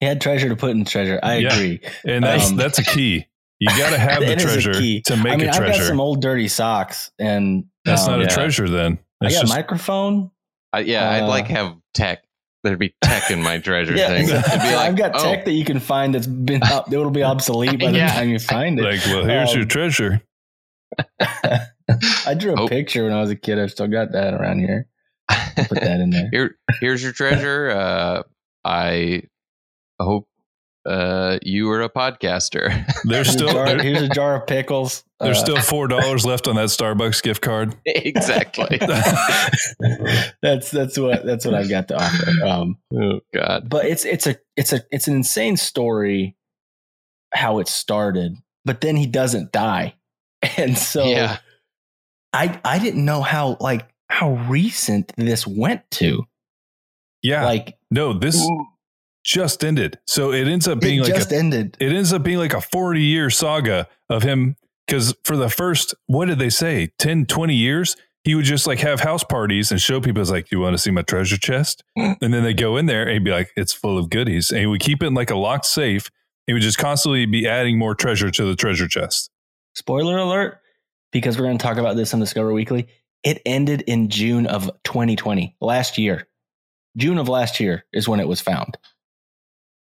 he 0.00 0.06
had 0.06 0.20
treasure 0.20 0.48
to 0.48 0.56
put 0.56 0.70
in 0.72 0.84
treasure. 0.84 1.20
I 1.22 1.36
Yeah. 1.36 1.52
agree. 1.54 1.80
And 2.06 2.24
that's 2.24 2.50
Um, 2.50 2.56
that's 2.56 2.78
a 2.78 2.84
key. 2.84 3.26
You 3.60 3.68
got 3.78 3.90
to 3.90 3.98
have 3.98 4.20
the 4.20 4.32
It 4.32 4.38
is 4.38 4.44
a 4.44 4.60
treasure 4.62 4.72
to 5.02 5.16
make 5.16 5.32
I 5.32 5.36
mean, 5.36 5.46
a 5.46 5.50
I've 5.50 5.58
got 5.58 5.66
treasure. 5.66 5.84
some 5.84 6.00
old 6.00 6.20
dirty 6.20 6.48
socks, 6.48 7.10
and 7.18 7.64
That's 7.84 8.02
um, 8.06 8.12
not 8.12 8.20
a 8.20 8.22
yeah. 8.24 8.28
treasure 8.34 8.68
then. 8.68 8.98
I 9.22 9.26
got 9.26 9.40
just- 9.40 9.44
a 9.44 9.48
microphone. 9.56 10.30
I, 10.72 10.80
yeah, 10.80 11.08
I'd 11.08 11.22
Uh, 11.22 11.28
like 11.28 11.46
have 11.48 11.76
tech. 11.94 12.24
There'd 12.64 12.78
be 12.78 12.94
tech 13.04 13.30
in 13.30 13.42
my 13.42 13.58
treasure 13.58 13.94
Yeah, 13.94 14.08
thing. 14.08 14.24
It'd 14.28 14.42
be 14.42 14.48
like, 14.58 14.60
I've 14.76 14.96
got 14.96 15.12
oh, 15.14 15.22
tech 15.22 15.44
that 15.44 15.52
you 15.52 15.64
can 15.64 15.78
find 15.78 16.14
that's 16.14 16.26
been 16.26 16.62
up. 16.64 16.92
It'll 16.92 17.10
be 17.10 17.22
obsolete 17.22 17.78
by 17.78 17.92
the 17.92 17.98
Yeah. 17.98 18.12
time 18.12 18.28
you 18.30 18.38
find 18.40 18.80
it. 18.80 18.82
like, 18.82 19.00
well, 19.06 19.24
here's 19.24 19.52
your 19.54 19.62
Um, 19.62 19.68
treasure. 19.68 20.22
I 22.26 22.34
drew 22.34 22.54
a 22.54 22.62
Oh. 22.62 22.68
picture 22.68 23.04
when 23.04 23.12
I 23.12 23.20
was 23.20 23.30
a 23.30 23.36
kid. 23.36 23.58
I've 23.58 23.70
still 23.70 23.88
got 23.88 24.12
that 24.12 24.34
around 24.34 24.60
here. 24.60 24.88
Put 25.56 25.80
that 25.80 26.00
in 26.00 26.10
there. 26.10 26.28
Here, 26.32 26.56
here's 26.80 27.02
your 27.02 27.12
treasure. 27.12 27.70
Uh, 27.76 28.22
I 28.64 29.22
hope 30.00 30.26
uh, 30.86 31.38
you 31.42 31.66
were 31.66 31.82
a 31.82 31.88
podcaster. 31.90 32.68
There's 33.04 33.26
Here's, 33.26 33.32
still 33.32 33.48
a 33.50 33.52
jar, 33.52 33.82
here's 33.82 34.02
a 34.02 34.08
jar 34.08 34.36
of 34.36 34.46
pickles. 34.46 35.04
there's 35.20 35.38
Uh, 35.38 35.40
still 35.40 35.60
four 35.60 35.86
dollars 35.88 36.24
left 36.26 36.46
on 36.48 36.56
that 36.56 36.66
Starbucks 36.68 37.22
gift 37.22 37.40
card. 37.42 37.74
exactly. 37.86 38.78
that's 40.42 40.70
that's 40.70 40.98
what 40.98 41.24
that's 41.24 41.44
what 41.44 41.54
I've 41.54 41.68
got 41.70 41.88
to 41.88 41.96
offer. 42.02 42.44
Um, 42.44 42.78
Oh 42.94 43.20
God. 43.34 43.68
but 43.68 43.86
it's 43.86 44.04
it's 44.04 44.26
a 44.26 44.36
it's 44.56 44.72
a 44.72 44.82
it's 44.90 45.08
an 45.08 45.14
insane 45.16 45.56
story 45.56 46.36
how 47.32 47.58
it 47.58 47.68
started. 47.68 48.34
But 48.64 48.80
then 48.80 48.96
he 48.96 49.06
doesn't 49.06 49.52
die, 49.52 49.94
and 50.56 50.76
so 50.78 51.04
yeah. 51.04 51.38
I 52.34 52.60
I 52.64 52.78
didn't 52.78 53.04
know 53.04 53.22
how 53.22 53.56
like 53.60 53.88
how 54.08 54.34
recent 54.48 55.12
this 55.16 55.46
went 55.46 55.88
to. 55.92 56.26
Yeah. 57.22 57.44
Like 57.44 57.78
no, 57.90 58.12
this 58.12 58.46
just 59.24 59.64
ended. 59.64 59.98
So 60.06 60.32
it 60.32 60.46
ends 60.46 60.68
up 60.68 60.80
being 60.80 61.00
it 61.00 61.04
like 61.04 61.14
just 61.14 61.32
a, 61.32 61.36
ended. 61.36 61.76
it 61.80 61.92
ends 61.92 62.12
up 62.12 62.22
being 62.22 62.38
like 62.38 62.52
a 62.52 62.60
40 62.60 63.00
year 63.00 63.30
saga 63.30 63.88
of 64.10 64.22
him 64.22 64.56
because 64.86 65.14
for 65.24 65.36
the 65.36 65.48
first 65.48 65.94
what 66.06 66.26
did 66.26 66.38
they 66.38 66.50
say 66.50 66.90
10 66.98 67.24
20 67.26 67.54
years 67.54 67.96
he 68.22 68.34
would 68.34 68.44
just 68.44 68.66
like 68.66 68.80
have 68.80 69.00
house 69.00 69.24
parties 69.24 69.70
and 69.70 69.80
show 69.80 69.98
people 70.00 70.20
it's 70.20 70.30
like 70.30 70.50
you 70.50 70.60
want 70.60 70.74
to 70.74 70.78
see 70.78 70.90
my 70.90 71.00
treasure 71.00 71.38
chest 71.38 71.82
mm. 71.96 72.14
and 72.20 72.34
then 72.34 72.42
they 72.42 72.52
go 72.52 72.76
in 72.76 72.84
there 72.84 73.04
and 73.04 73.12
he'd 73.12 73.24
be 73.24 73.30
like 73.30 73.50
it's 73.56 73.72
full 73.72 73.96
of 73.96 74.10
goodies 74.10 74.50
and 74.50 74.60
he 74.60 74.66
would 74.66 74.82
keep 74.82 75.02
it 75.02 75.06
in 75.06 75.14
like 75.14 75.30
a 75.30 75.36
locked 75.36 75.64
safe 75.64 76.10
he 76.46 76.52
would 76.52 76.60
just 76.60 76.76
constantly 76.76 77.24
be 77.24 77.48
adding 77.48 77.78
more 77.78 77.94
treasure 77.94 78.30
to 78.30 78.44
the 78.44 78.54
treasure 78.54 78.86
chest 78.86 79.30
Spoiler 79.74 80.18
alert, 80.18 80.60
because 81.14 81.38
we're 81.38 81.46
going 81.46 81.56
to 81.56 81.62
talk 81.62 81.78
about 81.78 81.96
this 81.96 82.12
on 82.12 82.20
Discover 82.20 82.52
Weekly. 82.52 82.86
It 83.22 83.40
ended 83.46 83.80
in 83.86 84.10
June 84.10 84.46
of 84.46 84.70
2020, 84.84 85.56
last 85.62 85.96
year. 85.96 86.26
June 86.98 87.16
of 87.16 87.28
last 87.30 87.58
year 87.58 87.84
is 87.94 88.06
when 88.06 88.20
it 88.20 88.28
was 88.28 88.42
found. 88.42 88.76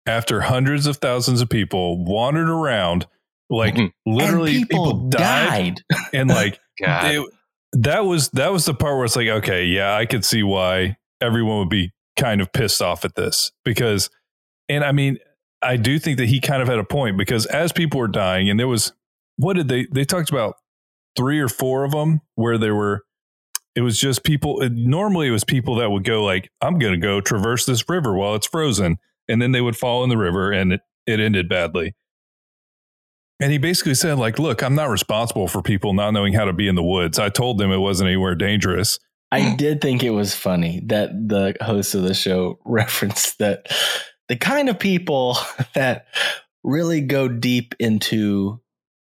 after 0.05 0.41
hundreds 0.43 0.87
of 0.88 0.97
thousands 0.97 1.41
of 1.41 1.49
people 1.49 2.05
wandered 2.05 2.49
around 2.49 3.07
like 3.49 3.75
Mhm. 3.76 3.93
literally 4.05 4.57
and 4.57 4.69
people, 4.69 4.87
people, 4.87 5.09
died, 5.11 5.81
died. 5.91 6.00
and 6.12 6.29
like 6.29 6.59
God. 6.81 7.05
it- 7.14 7.31
that 7.75 8.05
was 8.05 8.29
that 8.31 8.50
was 8.52 8.64
the 8.64 8.75
part 8.75 8.97
where 8.97 9.05
it's 9.05 9.14
like 9.14 9.29
okay 9.29 9.64
yeah 9.64 9.95
i 9.97 10.05
could 10.05 10.25
see 10.25 10.43
why 10.43 10.97
everyone 11.21 11.59
would 11.61 11.69
be 11.71 11.93
kind 12.19 12.41
of 12.41 12.52
pissed 12.52 12.83
off 12.83 13.05
at 13.05 13.14
this 13.14 13.52
because 13.64 14.11
and 14.69 14.83
i 14.85 14.91
mean 14.93 15.19
i 15.62 15.76
do 15.76 15.99
think 16.00 16.19
that 16.19 16.26
he 16.29 16.41
kind 16.41 16.61
of 16.62 16.69
had 16.69 16.79
a 16.81 16.85
point 16.85 17.17
because 17.17 17.47
as 17.47 17.73
people 17.73 18.00
were 18.00 18.09
dying 18.09 18.50
and 18.50 18.59
there 18.59 18.67
was 18.69 18.93
what 19.37 19.55
did 19.55 19.69
they 19.69 19.87
they 19.93 20.05
talked 20.05 20.31
about 20.31 20.57
three 21.16 21.40
or 21.40 21.49
four 21.49 21.85
of 21.85 21.92
them 21.92 22.21
where 22.35 22.59
there 22.59 22.75
were 22.75 23.02
it 23.75 23.81
was 23.81 23.99
just 23.99 24.25
people 24.25 24.61
it, 24.61 24.73
normally 24.73 25.28
it 25.28 25.33
was 25.33 25.45
people 25.45 25.76
that 25.76 25.90
would 25.90 26.04
go 26.04 26.25
like 26.25 26.50
i'm 26.61 26.78
going 26.78 26.92
to 26.92 26.99
go 26.99 27.21
traverse 27.21 27.66
this 27.66 27.88
river 27.88 28.14
while 28.14 28.35
it's 28.35 28.47
frozen 28.47 28.99
and 29.28 29.40
then 29.40 29.52
they 29.52 29.61
would 29.61 29.76
fall 29.76 30.02
in 30.04 30.11
the 30.11 30.16
river 30.16 30.50
and 30.50 30.73
it, 30.73 30.81
it 31.07 31.21
ended 31.21 31.49
badly. 31.49 31.95
And 33.40 33.50
he 33.50 33.59
basically 33.59 33.95
said 33.95 34.19
like 34.19 34.38
look 34.38 34.62
i'm 34.62 34.75
not 34.75 34.88
responsible 34.88 35.49
for 35.49 35.62
people 35.62 35.95
not 35.95 36.12
knowing 36.12 36.33
how 36.33 36.45
to 36.45 36.52
be 36.52 36.69
in 36.69 36.75
the 36.75 36.83
woods. 36.83 37.19
I 37.19 37.28
told 37.28 37.59
them 37.59 37.73
it 37.73 37.78
wasn't 37.78 38.09
anywhere 38.09 38.35
dangerous. 38.35 38.99
I 39.31 39.57
did 39.57 39.81
think 39.81 40.02
it 40.02 40.11
was 40.11 40.35
funny 40.35 40.83
that 40.87 41.11
the 41.28 41.57
host 41.62 41.95
of 41.95 42.02
the 42.02 42.12
show 42.12 42.59
referenced 42.66 43.38
that 43.38 43.69
the 44.28 44.37
kind 44.37 44.69
of 44.69 44.78
people 44.78 45.38
that 45.75 46.07
really 46.62 47.00
go 47.00 47.28
deep 47.28 47.75
into 47.81 48.61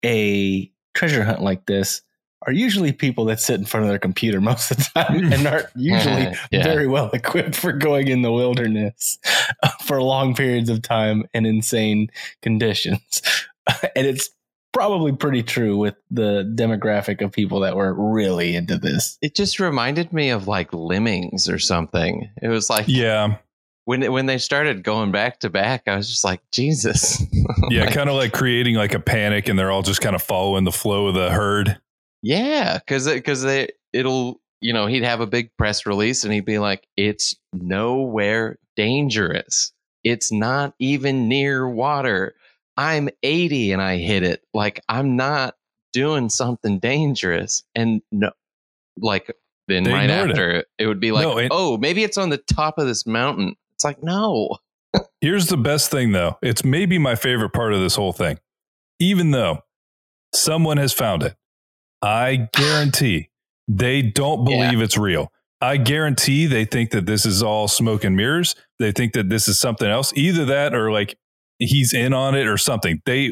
a 0.04 0.72
treasure 0.96 1.24
hunt 1.24 1.42
like 1.42 1.66
this 1.66 2.02
are 2.48 2.54
usually 2.54 2.92
people 2.92 3.26
that 3.26 3.40
sit 3.40 3.60
in 3.60 3.66
front 3.66 3.86
of 3.86 3.90
their 3.90 4.00
computer 4.00 4.40
most 4.40 4.72
of 4.72 4.78
the 4.78 4.90
time 4.96 5.22
mm. 5.22 5.34
and 5.34 5.48
aren't 5.48 5.68
usually 5.76 6.34
Yeah. 6.52 6.64
very 6.64 6.88
well 6.88 7.10
equipped 7.12 7.56
for 7.56 7.72
going 7.72 8.08
in 8.08 8.22
the 8.22 8.32
wilderness 8.32 9.18
for 9.84 10.02
long 10.02 10.36
periods 10.36 10.70
of 10.70 10.82
time 10.82 11.26
and 11.34 11.48
insane 11.48 12.10
conditions. 12.42 13.22
and 13.96 14.06
it's 14.08 14.30
probably 14.74 15.14
pretty 15.14 15.42
true 15.42 15.78
with 15.78 15.96
the 16.12 16.44
demographic 16.56 17.22
of 17.22 17.32
people 17.32 17.62
that 17.62 17.76
were 17.76 17.94
really 17.94 18.56
into 18.56 18.78
this. 18.78 19.18
it 19.22 19.34
just 19.34 19.60
reminded 19.60 20.12
me 20.12 20.30
of 20.30 20.48
like 20.48 20.72
lemmings 20.74 21.50
or 21.50 21.58
something. 21.58 22.30
It 22.42 22.50
was 22.50 22.70
like 22.70 22.86
yeah 22.88 23.38
when 23.86 24.12
when 24.12 24.26
they 24.26 24.38
started 24.38 24.84
going 24.84 25.12
back 25.12 25.40
to 25.42 25.50
back, 25.50 25.84
I 25.88 25.96
was 25.96 26.10
just 26.10 26.24
like, 26.24 26.42
Jesus. 26.52 27.24
yeah 27.70 27.86
Like, 27.86 27.94
kind 27.94 28.10
of 28.10 28.16
like 28.16 28.34
creating 28.34 28.76
like 28.76 28.94
a 28.94 29.00
panic 29.00 29.48
and 29.48 29.58
they're 29.58 29.72
all 29.72 29.84
just 29.84 30.02
kind 30.02 30.16
of 30.16 30.22
following 30.22 30.64
the 30.64 30.72
flow 30.72 31.08
of 31.08 31.16
the 31.16 31.30
herd 31.32 31.80
yeah, 32.22 32.80
because 32.80 33.08
because 33.08 33.44
they 33.44 33.70
it'll 33.94 34.42
you 34.60 34.74
know 34.74 34.88
he'd 34.88 35.04
have 35.04 35.22
a 35.22 35.28
big 35.28 35.52
press 35.58 35.86
release 35.86 36.24
and 36.24 36.34
he'd 36.34 36.44
be 36.46 36.58
like, 36.58 36.88
it's 36.98 37.36
nowhere 37.54 38.58
dangerous. 38.76 39.72
It's 40.04 40.32
not 40.32 40.74
even 40.80 41.28
near 41.28 41.68
water. 41.70 42.36
I'm 42.78 43.10
80 43.24 43.72
and 43.74 43.82
I 43.82 43.98
hit 43.98 44.24
it. 44.24 44.42
Like 44.56 44.82
I'm 44.90 45.16
not 45.16 45.56
doing 45.94 46.30
something 46.30 46.80
dangerous. 46.80 47.64
And 47.76 48.02
no, 48.12 48.32
like 48.98 49.32
then 49.68 49.84
They 49.84 49.94
right 49.94 50.10
ignored 50.10 50.30
it. 50.30 50.34
after 50.34 50.66
it. 50.80 50.88
would 50.88 51.00
be 51.00 51.12
like, 51.12 51.24
No, 51.28 51.38
it- 51.38 51.50
oh, 51.52 51.78
maybe 51.78 52.04
it's 52.04 52.18
on 52.18 52.30
the 52.30 52.38
top 52.38 52.78
of 52.80 52.88
this 52.88 53.06
mountain. 53.06 53.56
It's 53.76 53.84
like 53.84 54.02
no. 54.04 54.58
Here's 55.22 55.48
the 55.48 55.58
best 55.58 55.92
thing, 55.92 56.12
though. 56.12 56.38
It's 56.42 56.64
maybe 56.64 56.98
my 56.98 57.16
favorite 57.16 57.52
part 57.54 57.74
of 57.74 57.80
this 57.82 57.96
whole 57.96 58.14
thing. 58.14 58.40
Even 59.00 59.32
though 59.32 59.60
someone 60.34 60.78
has 60.78 60.94
found 60.94 61.24
it, 61.24 61.36
I 62.02 62.50
guarantee 62.54 63.30
they 63.68 64.02
don't 64.02 64.48
Yeah. 64.48 64.68
believe 64.70 64.82
it's 64.82 64.98
real. 64.98 65.32
I 65.62 65.78
guarantee 65.78 66.46
they 66.46 66.66
think 66.66 66.92
that 66.92 67.06
this 67.06 67.26
is 67.26 67.42
all 67.42 67.68
smoke 67.68 68.04
and 68.04 68.16
mirrors. 68.16 68.56
They 68.80 68.92
think 68.92 69.14
that 69.14 69.30
this 69.30 69.48
is 69.48 69.60
something 69.60 69.90
else. 69.90 70.14
Either 70.16 70.46
that 70.46 70.76
or 70.76 70.92
like 70.92 71.18
he's 71.60 71.94
in 71.94 72.14
on 72.14 72.36
it 72.36 72.46
or 72.48 72.58
something. 72.58 73.02
They 73.06 73.32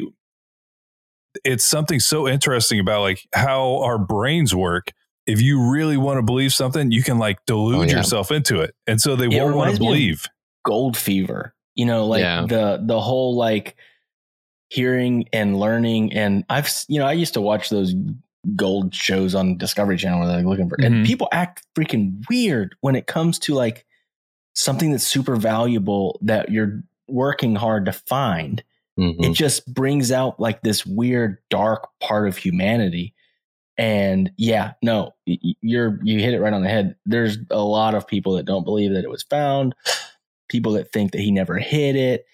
it's 1.44 1.64
something 1.66 2.00
so 2.00 2.28
interesting 2.28 2.78
about 2.80 3.00
like 3.02 3.20
how 3.34 3.80
our 3.82 3.98
brains 3.98 4.54
work. 4.54 4.88
If 5.26 5.40
you 5.40 5.70
really 5.70 5.96
want 5.96 6.18
to 6.18 6.22
believe 6.22 6.52
something, 6.52 6.90
you 6.92 7.02
can 7.02 7.18
like 7.18 7.38
delude 7.46 7.76
Oh, 7.76 7.82
yeah. 7.82 7.96
yourself 7.98 8.30
into 8.30 8.60
it. 8.60 8.74
And 8.86 9.00
so 9.00 9.16
they 9.16 9.26
It 9.26 9.40
won't 9.42 9.56
want 9.56 9.72
to 9.72 9.78
believe. 9.78 10.26
Gold 10.64 10.96
fever. 10.96 11.54
You 11.74 11.86
know, 11.86 12.06
like 12.06 12.20
Yeah. 12.22 12.46
the 12.46 12.80
the 12.84 13.00
whole 13.00 13.34
like 13.36 13.76
hearing 14.70 15.28
and 15.32 15.58
learning 15.58 16.12
and 16.12 16.44
I've 16.48 16.68
you 16.88 16.98
know, 16.98 17.06
I 17.06 17.12
used 17.12 17.34
to 17.34 17.40
watch 17.40 17.68
those 17.70 17.94
gold 18.56 18.94
shows 18.94 19.34
on 19.34 19.56
Discovery 19.56 19.96
Channel 19.96 20.20
where 20.20 20.28
they're 20.28 20.42
looking 20.42 20.68
for 20.68 20.76
Mhm. 20.76 20.86
and 20.86 21.06
people 21.06 21.28
act 21.32 21.62
freaking 21.76 22.22
weird 22.28 22.74
when 22.80 22.94
it 22.96 23.06
comes 23.06 23.38
to 23.40 23.54
like 23.54 23.84
something 24.54 24.90
that's 24.90 25.06
super 25.06 25.36
valuable 25.36 26.18
that 26.22 26.50
you're 26.50 26.82
working 27.08 27.54
hard 27.56 27.86
to 27.86 27.92
find. 27.92 28.62
Mhm. 28.98 29.24
it 29.24 29.32
just 29.32 29.66
brings 29.74 30.12
out 30.12 30.38
like 30.38 30.60
this 30.62 30.86
weird 30.86 31.38
dark 31.50 31.88
part 32.00 32.28
of 32.28 32.36
humanity 32.36 33.12
and 33.76 34.30
yeah 34.36 34.74
no 34.82 35.12
you're 35.26 35.98
you 36.04 36.20
hit 36.20 36.32
it 36.32 36.40
right 36.40 36.52
on 36.52 36.62
the 36.62 36.68
head 36.68 36.94
there's 37.04 37.38
a 37.50 37.58
lot 37.64 37.96
of 37.96 38.06
people 38.06 38.34
that 38.36 38.46
don't 38.46 38.62
believe 38.62 38.92
that 38.92 39.02
it 39.02 39.10
was 39.10 39.24
found 39.24 39.74
people 40.48 40.72
that 40.72 40.92
think 40.92 41.12
that 41.12 41.20
he 41.20 41.30
never 41.30 41.58
hid 41.58 41.96
it 41.96 42.24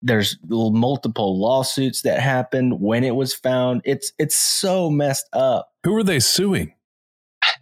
there's 0.00 0.38
multiple 0.48 1.40
lawsuits 1.40 2.02
that 2.02 2.20
happened 2.20 2.80
when 2.80 3.02
it 3.02 3.16
was 3.16 3.34
found 3.34 3.80
it's 3.84 4.12
it's 4.18 4.36
so 4.36 4.88
messed 4.88 5.26
up 5.32 5.70
Who 5.84 5.96
are 5.96 6.04
they 6.04 6.20
suing? 6.20 6.72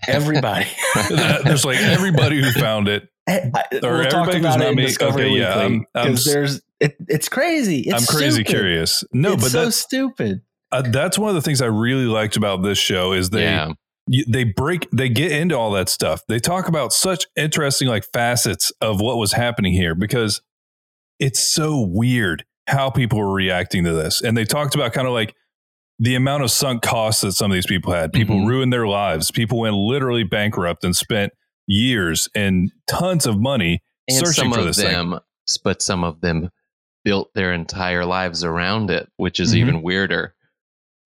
everybody 0.08 0.66
There's 1.44 1.64
like 1.64 1.78
everybody 1.78 2.40
who 2.42 2.50
found 2.52 2.88
it. 2.88 3.08
I- 3.28 3.50
I- 3.54 3.78
Or 3.82 3.98
we'll 3.98 4.04
talk 4.04 4.28
everybody 4.28 4.38
who's 4.38 4.44
about 4.46 4.58
not 4.58 4.66
it 4.66 4.70
in 4.70 4.76
me. 4.76 4.82
Discovery 4.86 5.22
Okay, 5.24 5.38
yeah, 5.38 5.48
Weekly 5.48 5.62
I'm- 5.62 5.86
I'm 5.94 6.06
because 6.12 6.26
s- 6.28 6.32
there's 6.34 6.60
it, 6.80 6.96
it's 7.08 7.28
crazy 7.28 7.80
it's 7.80 7.94
I'm 8.10 8.16
crazy 8.16 8.30
stupid. 8.44 8.46
curious. 8.50 9.04
No, 9.12 9.32
it's 9.32 9.42
but 9.42 9.50
so 9.52 9.64
that's 9.64 9.76
stupid 9.76 10.42
uh, 10.72 10.82
that's 10.82 11.18
one 11.18 11.30
of 11.30 11.34
the 11.36 11.42
things 11.42 11.62
I 11.62 11.66
really 11.66 12.04
liked 12.06 12.36
about 12.36 12.62
this 12.62 12.76
show 12.78 13.12
is 13.12 13.30
they 13.30 13.44
yeah. 13.44 13.72
They 14.28 14.44
break 14.44 14.88
they 14.92 15.08
get 15.08 15.32
into 15.32 15.56
all 15.56 15.70
that 15.72 15.88
stuff. 15.88 16.22
They 16.28 16.38
talk 16.38 16.68
about 16.68 16.92
such 16.92 17.26
interesting 17.36 17.88
like 17.88 18.04
facets 18.12 18.72
of 18.80 19.00
what 19.00 19.16
was 19.16 19.32
happening 19.32 19.72
here 19.72 19.94
because 19.94 20.40
it's 21.18 21.40
so 21.40 21.80
weird 21.80 22.44
how 22.68 22.90
people 22.90 23.18
were 23.18 23.32
reacting 23.32 23.84
to 23.84 23.92
this. 23.92 24.22
And 24.22 24.36
they 24.36 24.44
talked 24.44 24.74
about 24.74 24.92
kind 24.92 25.06
of 25.06 25.12
like 25.12 25.34
the 25.98 26.14
amount 26.14 26.42
of 26.44 26.50
sunk 26.50 26.82
costs 26.82 27.22
that 27.22 27.32
some 27.32 27.50
of 27.50 27.54
these 27.54 27.66
people 27.66 27.92
had. 27.92 28.12
People 28.12 28.36
Mhm. 28.36 28.46
ruined 28.46 28.72
their 28.72 28.86
lives. 28.86 29.30
People 29.30 29.58
went 29.60 29.74
literally 29.74 30.24
bankrupt 30.24 30.84
and 30.84 30.94
spent 30.94 31.32
years 31.66 32.28
and 32.34 32.70
tons 32.86 33.26
of 33.26 33.38
money 33.40 33.82
and 34.08 34.18
searching 34.18 34.44
some 34.44 34.52
for 34.52 34.60
of 34.60 34.66
this 34.66 34.76
thing. 34.76 34.92
them, 34.92 35.18
but 35.64 35.80
some 35.82 36.04
of 36.04 36.20
them 36.20 36.50
built 37.04 37.30
their 37.34 37.52
entire 37.52 38.04
lives 38.04 38.44
around 38.44 38.90
it, 38.90 39.08
which 39.16 39.40
is 39.40 39.52
Mhm. 39.54 39.56
even 39.58 39.82
weirder. 39.82 40.34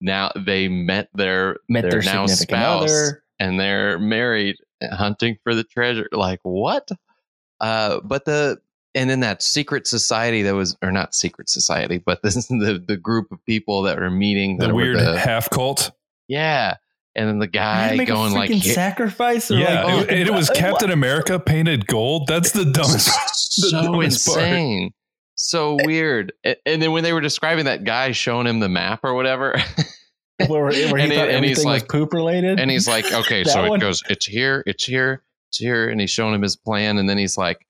Now 0.01 0.31
they 0.35 0.67
met 0.67 1.09
their 1.13 1.57
met 1.69 1.83
their, 1.83 1.91
their 1.91 2.01
now 2.01 2.25
spouse, 2.25 2.91
other 2.91 3.23
and 3.39 3.59
they're 3.59 3.97
married, 3.99 4.57
hunting 4.91 5.37
for 5.43 5.53
the 5.55 5.63
treasure. 5.63 6.07
Like 6.11 6.39
what? 6.43 6.89
Uh, 7.59 7.99
but 8.03 8.25
the 8.25 8.59
and 8.93 9.09
then 9.09 9.19
that 9.21 9.41
secret 9.41 9.87
society 9.87 10.41
that 10.41 10.53
was, 10.55 10.75
or 10.81 10.91
not 10.91 11.15
secret 11.15 11.49
society, 11.49 11.97
but 11.97 12.21
this 12.23 12.35
is 12.35 12.47
the 12.47 12.83
the 12.85 12.97
group 12.97 13.31
of 13.31 13.43
people 13.45 13.83
that 13.83 13.99
were 13.99 14.09
meeting 14.09 14.57
The 14.57 14.73
weird 14.73 14.97
the- 14.97 15.17
half 15.19 15.49
cult. 15.49 15.91
yeah, 16.27 16.75
and 17.15 17.27
then 17.29 17.39
the 17.39 17.49
You 17.53 17.59
had 17.59 17.89
to 17.91 17.95
guy 17.95 17.97
make 17.97 18.09
a 18.09 18.13
going 18.13 18.33
like, 18.33 18.49
freaking 18.49 18.63
sacrifice. 18.63 19.51
Or 19.51 19.55
Yeah, 19.57 19.83
like, 19.83 20.11
it, 20.11 20.27
it 20.27 20.33
was? 20.33 20.49
Captain 20.55 20.89
America 20.91 21.39
painted 21.39 21.85
gold. 21.87 22.27
That's 22.27 22.51
the 22.51 22.65
dumbest. 22.65 23.07
the 23.57 23.69
so 23.69 23.81
dumbest 23.83 24.27
part. 24.27 24.39
So 25.41 25.75
eh. 25.77 25.83
weird. 25.85 26.33
And 26.65 26.81
then 26.81 26.91
when 26.91 27.03
they 27.03 27.13
were 27.13 27.21
describing 27.21 27.65
that 27.65 27.83
guy 27.83 28.11
showing 28.11 28.47
him 28.47 28.59
the 28.59 28.69
map 28.69 29.01
or 29.03 29.13
whatever, 29.13 29.55
where, 30.47 30.63
where 30.65 30.71
he 30.71 30.83
And 30.83 31.11
he- 31.11 31.17
thought 31.17 31.29
and 31.29 31.45
he's 31.45 31.65
like- 31.65 31.87
poop 31.89 32.13
related. 32.13 32.59
and 32.59 32.69
he's 32.71 32.87
like, 32.87 33.11
okay, 33.11 33.43
so 33.45 33.67
one? 33.69 33.79
it 33.79 33.81
goes, 33.81 34.03
it's 34.09 34.25
here, 34.25 34.63
it's 34.65 34.83
here, 34.85 35.23
it's 35.49 35.57
here, 35.57 35.89
and 35.89 35.99
he's 35.99 36.11
showing 36.11 36.33
him 36.33 36.41
his 36.41 36.55
plan, 36.55 36.97
and 36.97 37.09
then 37.09 37.17
he's 37.17 37.37
like, 37.37 37.65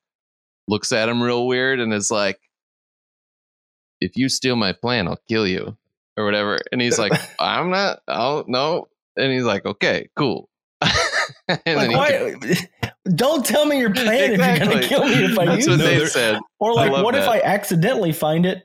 looks 0.68 0.92
at 0.92 1.10
him 1.10 1.22
real 1.24 1.48
weird, 1.48 1.80
and 1.80 1.94
is 1.94 2.12
like, 2.12 2.40
if 4.00 4.16
you 4.18 4.30
steal 4.30 4.56
my 4.56 4.74
plan, 4.74 5.08
I'll 5.08 5.20
kill 5.28 5.48
you, 5.48 5.78
or 6.18 6.26
whatever. 6.26 6.60
And 6.72 6.82
he's 6.82 6.98
like, 7.00 7.14
I'm 7.40 7.70
not, 7.70 8.02
I'll 8.08 8.46
no, 8.48 8.88
and 9.18 9.32
he's 9.32 9.44
like, 9.44 9.66
okay, 9.66 10.10
cool. 10.16 10.50
and 11.48 11.60
like, 11.66 11.90
then 11.90 11.90
he 11.90 11.96
why, 11.96 12.92
Don't 13.16 13.46
tell 13.46 13.66
me 13.66 13.80
your 13.80 13.94
plan 13.94 14.32
if 14.34 14.38
you're 14.40 14.68
going 14.68 14.82
to 14.82 14.88
kill 14.88 15.06
me 15.06 15.26
if 15.26 15.38
I 15.40 15.46
That's 15.46 15.58
use 15.66 15.70
what 15.70 15.80
No, 15.80 15.86
it. 15.86 16.00
they 16.00 16.06
said. 16.06 16.40
Or 16.60 16.74
like, 16.76 16.92
love 16.92 17.04
what 17.04 17.16
if. 17.16 17.28
I 17.28 17.40
accidentally 17.42 18.12
find 18.12 18.46
it 18.46 18.64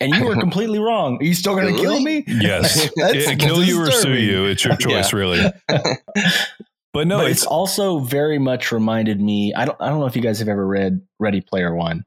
and 0.00 0.14
you 0.14 0.24
were 0.24 0.34
completely 0.40 0.78
wrong? 0.78 1.18
Are 1.18 1.24
you 1.24 1.34
still 1.34 1.54
going 1.54 1.74
to 1.74 1.80
kill 1.80 2.00
me? 2.00 2.24
Yes. 2.26 2.90
That's 2.96 3.26
Yeah, 3.28 3.34
kill 3.36 3.62
you 3.62 3.80
or 3.80 3.90
sue 3.90 4.14
you. 4.14 4.46
It's 4.46 4.64
your 4.64 4.76
choice, 4.76 5.12
Yeah. 5.12 5.18
really. 5.18 5.52
But 6.92 7.06
no, 7.06 7.18
but 7.18 7.30
it's 7.30 7.42
it's 7.42 7.46
also 7.46 8.00
very 8.00 8.38
much 8.40 8.72
reminded 8.72 9.20
me. 9.20 9.54
I 9.54 9.64
don't. 9.64 9.80
I 9.80 9.88
don't 9.88 10.00
know 10.00 10.06
if 10.06 10.16
you 10.16 10.22
guys 10.22 10.40
have 10.40 10.48
ever 10.48 10.66
read 10.66 11.00
Ready 11.20 11.40
Player 11.40 11.72
One. 11.72 12.04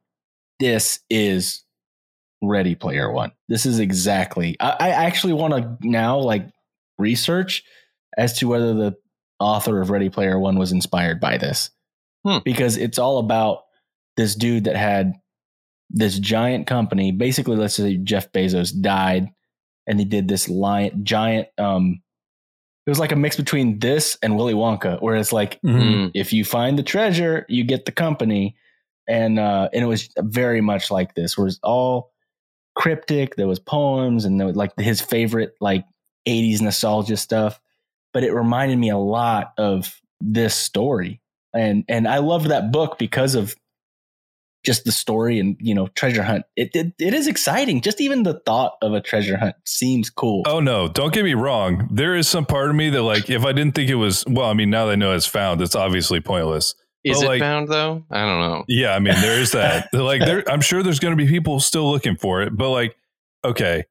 This 0.59 0.99
is 1.09 1.63
Ready 2.41 2.75
Player 2.75 3.09
One. 3.09 3.31
This 3.47 3.65
is 3.65 3.79
exactly. 3.79 4.57
I, 4.59 4.75
I 4.79 4.89
actually 4.89 5.33
want 5.33 5.53
to 5.53 5.77
now 5.87 6.17
like 6.19 6.49
research 6.99 7.63
as 8.17 8.37
to 8.39 8.49
whether 8.49 8.73
the 8.73 8.95
author 9.43 9.81
of 9.81 9.89
Ready 9.89 10.09
Player 10.09 10.39
One 10.39 10.57
was 10.57 10.71
inspired 10.71 11.19
by 11.19 11.37
this, 11.37 11.69
Hmm. 12.25 12.39
because 12.43 12.77
it's 12.77 12.97
all 12.97 13.17
about 13.19 13.63
this 14.17 14.35
dude 14.35 14.63
that 14.65 14.75
had 14.75 15.13
this 15.89 16.17
giant 16.17 16.65
company. 16.67 17.11
Basically, 17.11 17.55
let's 17.57 17.75
say 17.75 17.97
Jeff 17.97 18.31
Bezos 18.31 18.71
died, 18.79 19.29
and 19.85 19.99
he 19.99 20.05
did 20.05 20.27
this 20.27 20.47
lion, 20.49 21.03
giant. 21.05 21.49
Um, 21.57 22.01
it 22.85 22.89
was 22.89 22.99
like 22.99 23.11
a 23.11 23.15
mix 23.15 23.37
between 23.37 23.79
this 23.79 24.17
and 24.23 24.35
Willy 24.37 24.53
Wonka, 24.53 25.01
where 25.01 25.15
it's 25.15 25.31
like 25.33 25.59
Mhm. 25.61 25.81
Mm. 25.93 26.11
if 26.13 26.33
you 26.33 26.43
find 26.45 26.77
the 26.79 26.83
treasure, 26.83 27.45
you 27.49 27.63
get 27.63 27.85
the 27.85 27.91
company, 27.91 28.55
and 29.07 29.37
uh, 29.39 29.69
and 29.73 29.83
it 29.83 29.87
was 29.87 30.09
very 30.19 30.61
much 30.61 30.89
like 30.91 31.13
this, 31.15 31.37
where 31.37 31.47
it's 31.47 31.59
all 31.63 32.11
cryptic. 32.75 33.35
There 33.35 33.47
was 33.47 33.59
poems 33.59 34.25
and 34.25 34.39
there 34.39 34.47
was 34.47 34.55
like 34.55 34.71
his 34.79 34.99
favorite 35.01 35.53
like 35.61 35.85
'80s 36.27 36.61
nostalgia 36.61 37.17
stuff, 37.17 37.59
but 38.13 38.23
it 38.23 38.33
reminded 38.33 38.77
me 38.77 38.89
a 38.89 38.97
lot 38.97 39.53
of 39.57 39.99
this 40.21 40.55
story, 40.55 41.21
and 41.53 41.83
and 41.87 42.07
I 42.07 42.19
loved 42.19 42.47
that 42.47 42.71
book 42.71 42.97
because 42.97 43.35
of 43.35 43.55
just 44.65 44.85
the 44.85 44.91
story 44.93 45.39
and 45.39 45.57
you 45.59 45.75
know 45.75 45.87
treasure 45.87 46.23
hunt. 46.23 46.45
It 46.55 46.75
it, 46.75 46.93
it 46.99 47.13
is 47.13 47.27
exciting. 47.27 47.81
Just 47.81 47.99
even 47.99 48.23
the 48.23 48.39
thought 48.45 48.73
of 48.81 48.93
a 48.93 49.01
treasure 49.01 49.37
hunt 49.37 49.55
seems 49.65 50.09
cool. 50.09 50.43
Oh 50.47 50.59
no, 50.59 50.87
don't 50.87 51.13
get 51.13 51.25
me 51.25 51.33
wrong. 51.33 51.89
There 51.91 52.15
is 52.15 52.27
some 52.27 52.45
part 52.45 52.69
of 52.69 52.75
me 52.75 52.89
that 52.91 53.01
like 53.03 53.29
if 53.29 53.43
I 53.43 53.51
didn't 53.51 53.75
think 53.75 53.89
it 53.89 53.95
was 53.95 54.23
well, 54.27 54.49
I 54.49 54.53
mean 54.53 54.69
now 54.69 54.85
that 54.85 54.93
I 54.93 54.95
know 54.95 55.13
it's 55.13 55.25
found, 55.25 55.61
it's 55.61 55.75
obviously 55.75 56.21
pointless. 56.21 56.75
Is 57.03 57.17
But, 57.17 57.23
it 57.23 57.27
like- 57.27 57.41
found 57.41 57.67
though? 57.67 58.05
I 58.09 58.21
don't 58.21 58.39
know. 58.39 58.63
Yeah, 58.69 58.95
I 58.95 58.99
mean 58.99 59.15
there 59.15 59.37
is 59.39 59.51
that. 59.51 59.89
like 59.93 60.21
there 60.21 60.49
I'm 60.49 60.61
sure 60.61 60.81
there's 60.81 60.99
going 61.01 61.17
to 61.17 61.21
be 61.21 61.29
people 61.29 61.59
still 61.59 61.91
looking 61.91 62.15
for 62.15 62.41
it, 62.41 62.55
but 62.55 62.69
like 62.69 62.95
okay, 63.43 63.83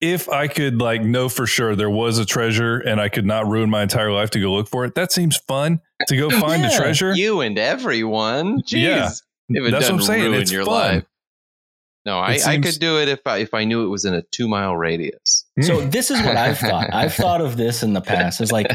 if 0.00 0.28
I 0.28 0.48
could 0.48 0.80
like 0.80 1.02
know 1.02 1.28
for 1.28 1.46
sure 1.46 1.76
there 1.76 1.90
was 1.90 2.18
a 2.18 2.24
treasure 2.24 2.78
and 2.78 3.00
I 3.00 3.08
could 3.08 3.26
not 3.26 3.46
ruin 3.48 3.68
my 3.70 3.82
entire 3.82 4.12
life 4.12 4.30
to 4.30 4.40
go 4.40 4.52
look 4.52 4.68
for 4.68 4.84
it, 4.84 4.94
that 4.94 5.12
seems 5.12 5.36
fun 5.36 5.80
to 6.08 6.16
go 6.16 6.30
find 6.40 6.62
Yeah, 6.62 6.72
a 6.72 6.76
treasure. 6.76 7.14
You 7.14 7.40
and 7.42 7.58
everyone. 7.58 8.62
Jeez. 8.62 8.82
Yeah. 8.82 9.10
If 9.50 9.66
it 9.66 9.70
That's 9.72 9.84
what 9.86 9.92
I'm 9.92 9.98
doesn't 9.98 10.02
saying. 10.02 10.24
ruin 10.30 10.40
It's 10.42 10.52
your 10.52 10.64
fun. 10.64 10.94
life. 10.96 11.04
No, 12.06 12.18
I, 12.18 12.32
It 12.34 12.46
I 12.46 12.58
could 12.58 12.78
do 12.80 12.98
it 12.98 13.08
if 13.08 13.20
I 13.26 13.38
if 13.38 13.52
I 13.52 13.64
knew 13.64 13.84
it 13.84 13.88
was 13.88 14.06
in 14.06 14.14
a 14.14 14.22
two 14.22 14.48
mile 14.48 14.74
radius. 14.74 15.44
So 15.60 15.82
this 15.82 16.10
is 16.10 16.18
what 16.22 16.34
I've 16.36 16.58
thought. 16.58 16.88
I've 16.94 17.12
thought 17.14 17.42
of 17.42 17.58
this 17.58 17.82
in 17.82 17.92
the 17.92 18.00
past. 18.00 18.40
It's 18.40 18.52
like 18.52 18.68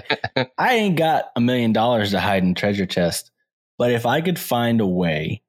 I 0.59 0.75
ain't 0.75 0.95
got 0.97 1.25
a 1.35 1.41
million 1.41 1.73
dollars 1.73 2.11
to 2.11 2.19
hide 2.19 2.43
in 2.43 2.53
treasure 2.53 2.85
chest, 2.85 3.31
but 3.79 3.91
if 3.91 4.05
I 4.05 4.21
could 4.21 4.37
find 4.37 4.79
a 4.79 4.85
way 4.85 5.41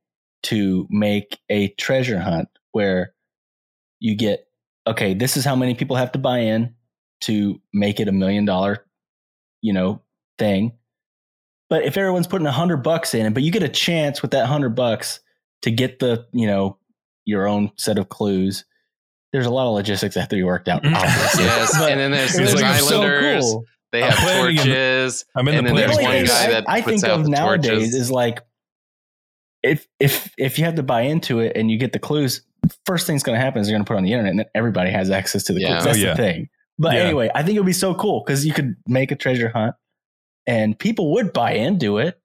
to 0.45 0.87
make 0.90 1.38
a 1.50 1.68
treasure 1.68 2.18
hunt 2.18 2.49
where 2.73 3.12
you 4.00 4.14
get 4.14 4.47
okay, 4.87 5.14
this 5.14 5.37
is 5.37 5.45
how 5.45 5.57
many 5.57 5.75
people 5.75 5.97
have 5.97 6.12
to 6.12 6.19
buy 6.19 6.38
in 6.38 6.75
to 7.23 7.61
make 7.73 7.99
it 8.00 8.09
a 8.09 8.12
million 8.12 8.45
dollar, 8.45 8.85
you 9.62 9.73
know, 9.73 10.02
thing. 10.38 10.73
But 11.69 11.85
if 11.85 11.97
everyone's 11.97 12.26
putting 12.26 12.47
a 12.47 12.52
hundred 12.52 12.78
bucks 12.78 13.14
in, 13.14 13.33
but 13.33 13.43
you 13.43 13.50
get 13.50 13.62
a 13.62 13.69
chance 13.69 14.23
with 14.23 14.31
that 14.33 14.47
hundred 14.47 14.71
bucks 14.76 15.21
to 15.62 15.71
get 15.71 15.99
the, 15.99 16.26
you 16.33 16.47
know, 16.47 16.78
your 17.25 17.49
own 17.49 17.73
set 17.76 17.99
of 17.99 18.08
clues. 18.08 18.65
There's 19.32 19.47
a 19.47 19.50
lot 19.50 19.67
of 19.69 19.75
logistics 19.75 20.15
that 20.15 20.21
have 20.21 20.28
to 20.28 20.37
be 20.37 20.45
worked 20.45 20.69
out. 20.69 20.87
Obviously. 20.87 21.45
yes, 21.45 21.76
But 21.78 21.91
and 21.91 22.00
then 22.00 22.11
there's, 22.13 22.34
it 22.34 22.39
there's 22.39 22.54
like 22.54 22.80
so 22.80 23.02
islanders. 23.02 23.43
cool. 23.45 23.65
They 23.93 24.02
I'm 24.02 24.11
have 24.13 24.28
in 24.50 24.56
the- 24.56 24.63
torches. 24.63 25.25
I'm 25.34 25.49
in 25.49 25.54
and 25.54 25.67
the 25.67 25.71
then 25.71 25.76
there's 25.76 25.91
only 25.93 26.04
one 26.04 26.13
thing 26.13 26.26
guy 26.26 26.45
I, 26.45 26.50
that 26.50 26.65
I 26.69 26.80
puts 26.82 27.00
think 27.02 27.04
out 27.13 27.19
of 27.19 27.25
the 27.25 27.30
nowadays 27.30 27.69
torches. 27.71 27.95
is 27.95 28.11
like 28.11 28.41
if 29.63 29.87
if 29.99 30.32
if 30.39 30.58
you 30.58 30.65
have 30.67 30.76
to 30.76 30.82
buy 30.82 31.02
into 31.02 31.41
it 31.41 31.56
and 31.56 31.71
you 31.71 31.78
get 31.78 31.93
the 31.93 31.99
clues, 31.99 32.43
first 32.87 33.07
thing's 33.07 33.23
going 33.23 33.39
to 33.39 33.45
happen 33.45 33.61
is 33.61 33.69
you're 33.69 33.76
going 33.76 33.85
to 33.85 33.89
put 33.89 33.95
it 33.95 33.99
on 33.99 34.05
the 34.05 34.13
internet, 34.13 34.31
and 34.31 34.39
then 34.41 34.47
everybody 34.55 34.91
has 34.91 35.11
access 35.11 35.45
to 35.45 35.52
the 35.52 35.61
Yeah. 35.61 35.69
clues. 35.81 35.85
That's 35.85 35.99
Oh, 35.99 36.00
yeah. 36.00 36.11
the 36.15 36.17
thing. 36.17 36.49
But 36.79 36.95
Yeah. 36.95 37.00
anyway, 37.00 37.31
I 37.35 37.43
think 37.43 37.57
it 37.57 37.61
would 37.61 37.67
be 37.67 37.73
so 37.73 37.95
cool 37.95 38.23
because 38.25 38.45
you 38.47 38.52
could 38.52 38.75
make 38.87 39.11
a 39.11 39.17
treasure 39.17 39.49
hunt, 39.49 39.75
and 40.47 40.79
people 40.79 41.13
would 41.15 41.33
buy 41.33 41.52
into 41.52 41.99
it. 41.99 42.19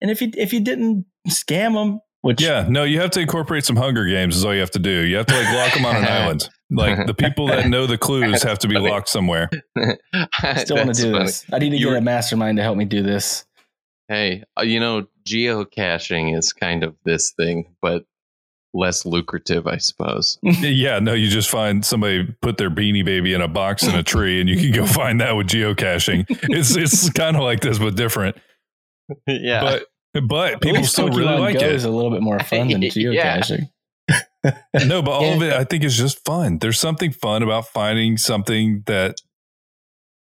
And 0.00 0.10
if 0.10 0.22
you 0.22 0.30
if 0.36 0.52
you 0.52 0.60
didn't 0.60 1.04
scam 1.28 1.74
them, 1.74 2.00
which 2.22 2.40
Yeah, 2.42 2.66
no, 2.68 2.84
you 2.84 3.00
have 3.00 3.10
to 3.10 3.20
incorporate 3.20 3.64
some 3.66 3.76
Hunger 3.76 4.06
Games. 4.06 4.36
Is 4.36 4.44
all 4.44 4.54
you 4.54 4.60
have 4.60 4.70
to 4.72 4.78
do. 4.78 5.06
You 5.06 5.16
have 5.16 5.26
to 5.26 5.34
like 5.36 5.54
lock 5.54 5.74
them 5.74 5.84
on 5.84 5.96
an 5.96 6.04
island. 6.08 6.48
Like 6.70 7.06
the 7.06 7.14
people 7.14 7.48
that 7.48 7.68
know 7.68 7.86
the 7.86 7.98
clues 7.98 8.42
have 8.42 8.58
to 8.60 8.68
be 8.68 8.78
locked 8.78 9.08
somewhere. 9.08 9.50
I 10.42 10.54
still 10.64 10.76
want 10.76 10.94
to 10.94 11.02
do 11.02 11.12
funny. 11.12 11.24
this. 11.26 11.44
I 11.52 11.58
need 11.58 11.70
to 11.70 11.76
You 11.76 11.88
get 11.90 11.96
a 11.96 12.00
mastermind 12.00 12.56
to 12.58 12.62
help 12.62 12.76
me 12.78 12.84
do 12.86 13.02
this. 13.02 13.44
Hey, 14.08 14.44
uh, 14.58 14.62
you 14.62 14.80
know, 14.80 15.06
geocaching 15.26 16.36
is 16.36 16.52
kind 16.52 16.82
of 16.84 16.96
this 17.04 17.32
thing, 17.32 17.74
but 17.82 18.04
less 18.72 19.04
lucrative, 19.04 19.66
I 19.66 19.78
suppose. 19.78 20.38
yeah, 20.42 20.98
no, 20.98 21.12
you 21.12 21.28
just 21.28 21.50
find 21.50 21.84
somebody 21.84 22.24
put 22.42 22.56
their 22.56 22.70
beanie 22.70 23.04
baby 23.04 23.34
in 23.34 23.40
a 23.40 23.48
box 23.48 23.82
in 23.82 23.94
a 23.94 24.02
tree, 24.02 24.40
and 24.40 24.48
you 24.48 24.56
can 24.56 24.72
go 24.72 24.86
find 24.86 25.20
that 25.20 25.36
with 25.36 25.48
geocaching. 25.48 26.26
It's 26.28 26.76
it's 26.76 27.10
kind 27.14 27.36
of 27.36 27.42
like 27.42 27.60
this, 27.60 27.78
but 27.78 27.96
different. 27.96 28.36
yeah. 29.26 29.60
But 30.14 30.26
but 30.28 30.60
people 30.60 30.78
least 30.78 30.92
still 30.92 31.08
really 31.08 31.38
like 31.38 31.58
Go 31.58 31.66
it. 31.66 31.72
is 31.72 31.84
a 31.84 31.90
little 31.90 32.10
bit 32.10 32.22
more 32.22 32.38
fun 32.40 32.68
than 32.68 32.82
geocaching. 32.82 33.70
No, 34.86 35.02
but 35.02 35.10
all 35.10 35.34
of 35.34 35.42
it, 35.42 35.52
I 35.52 35.64
think, 35.64 35.84
is 35.84 35.96
just 35.96 36.24
fun. 36.24 36.58
There's 36.58 36.80
something 36.80 37.12
fun 37.12 37.42
about 37.42 37.68
finding 37.68 38.16
something 38.16 38.82
that 38.86 39.20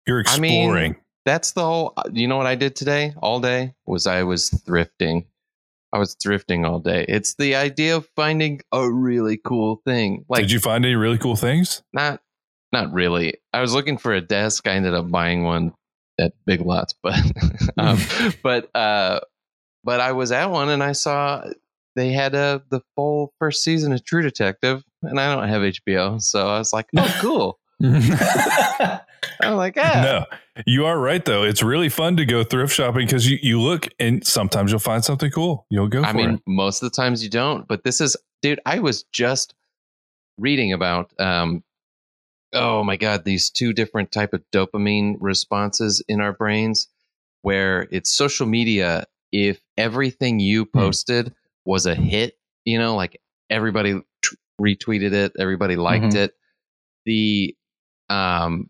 you're 0.06 0.24
I 0.28 0.38
mean, 0.38 0.64
exploring. 0.64 0.96
That's 1.26 1.52
the 1.52 1.64
whole. 1.64 1.94
You 2.12 2.28
know 2.28 2.38
what 2.38 2.46
I 2.46 2.56
did 2.56 2.76
today 2.76 3.14
all 3.22 3.40
day 3.40 3.74
was 3.86 4.08
I 4.08 4.24
was 4.24 4.50
thrifting. 4.50 5.26
I 5.94 5.98
was 6.00 6.16
thrifting 6.16 6.68
all 6.68 6.80
day. 6.80 7.06
It's 7.08 7.36
the 7.36 7.56
idea 7.56 7.96
of 7.96 8.08
finding 8.16 8.62
a 8.72 8.90
really 8.90 9.38
cool 9.38 9.82
thing. 9.86 10.26
Like 10.30 10.42
Did 10.42 10.52
you 10.52 10.60
find 10.60 10.86
any 10.86 10.96
really 10.96 11.18
cool 11.18 11.36
things? 11.36 11.82
not 11.94 12.22
not 12.72 12.94
really. 12.94 13.36
I 13.52 13.62
was 13.62 13.74
looking 13.74 13.98
for 13.98 14.14
a 14.14 14.22
desk. 14.22 14.68
I 14.68 14.74
ended 14.74 14.94
up 14.94 15.10
buying 15.10 15.44
one 15.44 15.74
at 16.20 16.34
Big 16.46 16.62
Lots, 16.62 16.94
but 17.02 17.20
um, 17.78 17.98
but 18.44 18.74
uh, 18.76 19.22
but 19.84 20.00
I 20.00 20.12
was 20.12 20.32
at 20.32 20.52
one 20.52 20.70
and 20.70 20.84
I 20.84 20.92
saw 20.92 21.44
they 21.96 22.12
had 22.12 22.36
a 22.36 22.62
the 22.70 22.82
full 22.96 23.34
first 23.40 23.64
season 23.64 23.92
of 23.92 24.04
True 24.06 24.22
Detective, 24.22 24.84
and 25.02 25.20
I 25.20 25.34
don't 25.34 25.50
have 25.50 25.62
HBO, 25.62 26.22
so 26.22 26.48
I 26.48 26.60
was 26.60 26.74
like, 26.74 26.88
oh, 26.98 27.18
cool. 27.22 27.60
I'm 29.42 29.56
like, 29.56 29.76
yeah, 29.78 30.02
No, 30.02 30.26
you 30.66 30.86
are 30.86 31.00
right 31.00 31.24
though. 31.24 31.44
It's 31.44 31.64
really 31.64 31.90
fun 31.90 32.18
to 32.18 32.26
go 32.26 32.44
thrift 32.44 32.74
shopping 32.74 33.06
because 33.06 33.30
you, 33.30 33.38
you 33.42 33.62
look 33.62 33.88
and 34.00 34.26
sometimes 34.26 34.72
you'll 34.72 34.80
find 34.80 35.04
something 35.04 35.32
cool. 35.32 35.66
You'll 35.70 35.88
go 35.88 36.04
I 36.04 36.12
for 36.12 36.18
mean, 36.18 36.30
it. 36.36 36.42
most 36.46 36.84
of 36.84 36.92
the 36.92 36.96
times 36.96 37.24
you 37.24 37.30
don't, 37.30 37.68
but 37.68 37.84
this 37.84 38.02
is, 38.02 38.18
dude. 38.42 38.60
I 38.66 38.80
was 38.80 39.04
just 39.14 39.54
reading 40.38 40.74
about, 40.74 41.14
um, 41.20 41.64
oh 42.54 42.84
my 42.84 42.98
god, 42.98 43.24
these 43.24 43.50
two 43.50 43.72
different 43.74 44.12
type 44.12 44.34
of 44.34 44.44
dopamine 44.52 45.16
responses 45.20 46.04
in 46.08 46.20
our 46.20 46.34
brains, 46.34 46.88
where 47.42 47.88
it's 47.92 48.12
social 48.12 48.46
media. 48.48 49.06
If 49.32 49.62
everything 49.78 50.40
you 50.40 50.66
Hmm. 50.74 50.80
posted 50.80 51.34
was 51.66 51.86
a 51.86 51.96
hit, 51.96 52.38
you 52.66 52.78
know, 52.80 52.96
like 52.96 53.22
everybody 53.50 53.94
t- 54.24 54.36
retweeted 54.60 55.14
it, 55.14 55.34
everybody 55.40 55.76
liked 55.78 56.06
Mhm. 56.14 56.16
it, 56.16 56.34
the 57.06 57.56
um, 58.10 58.70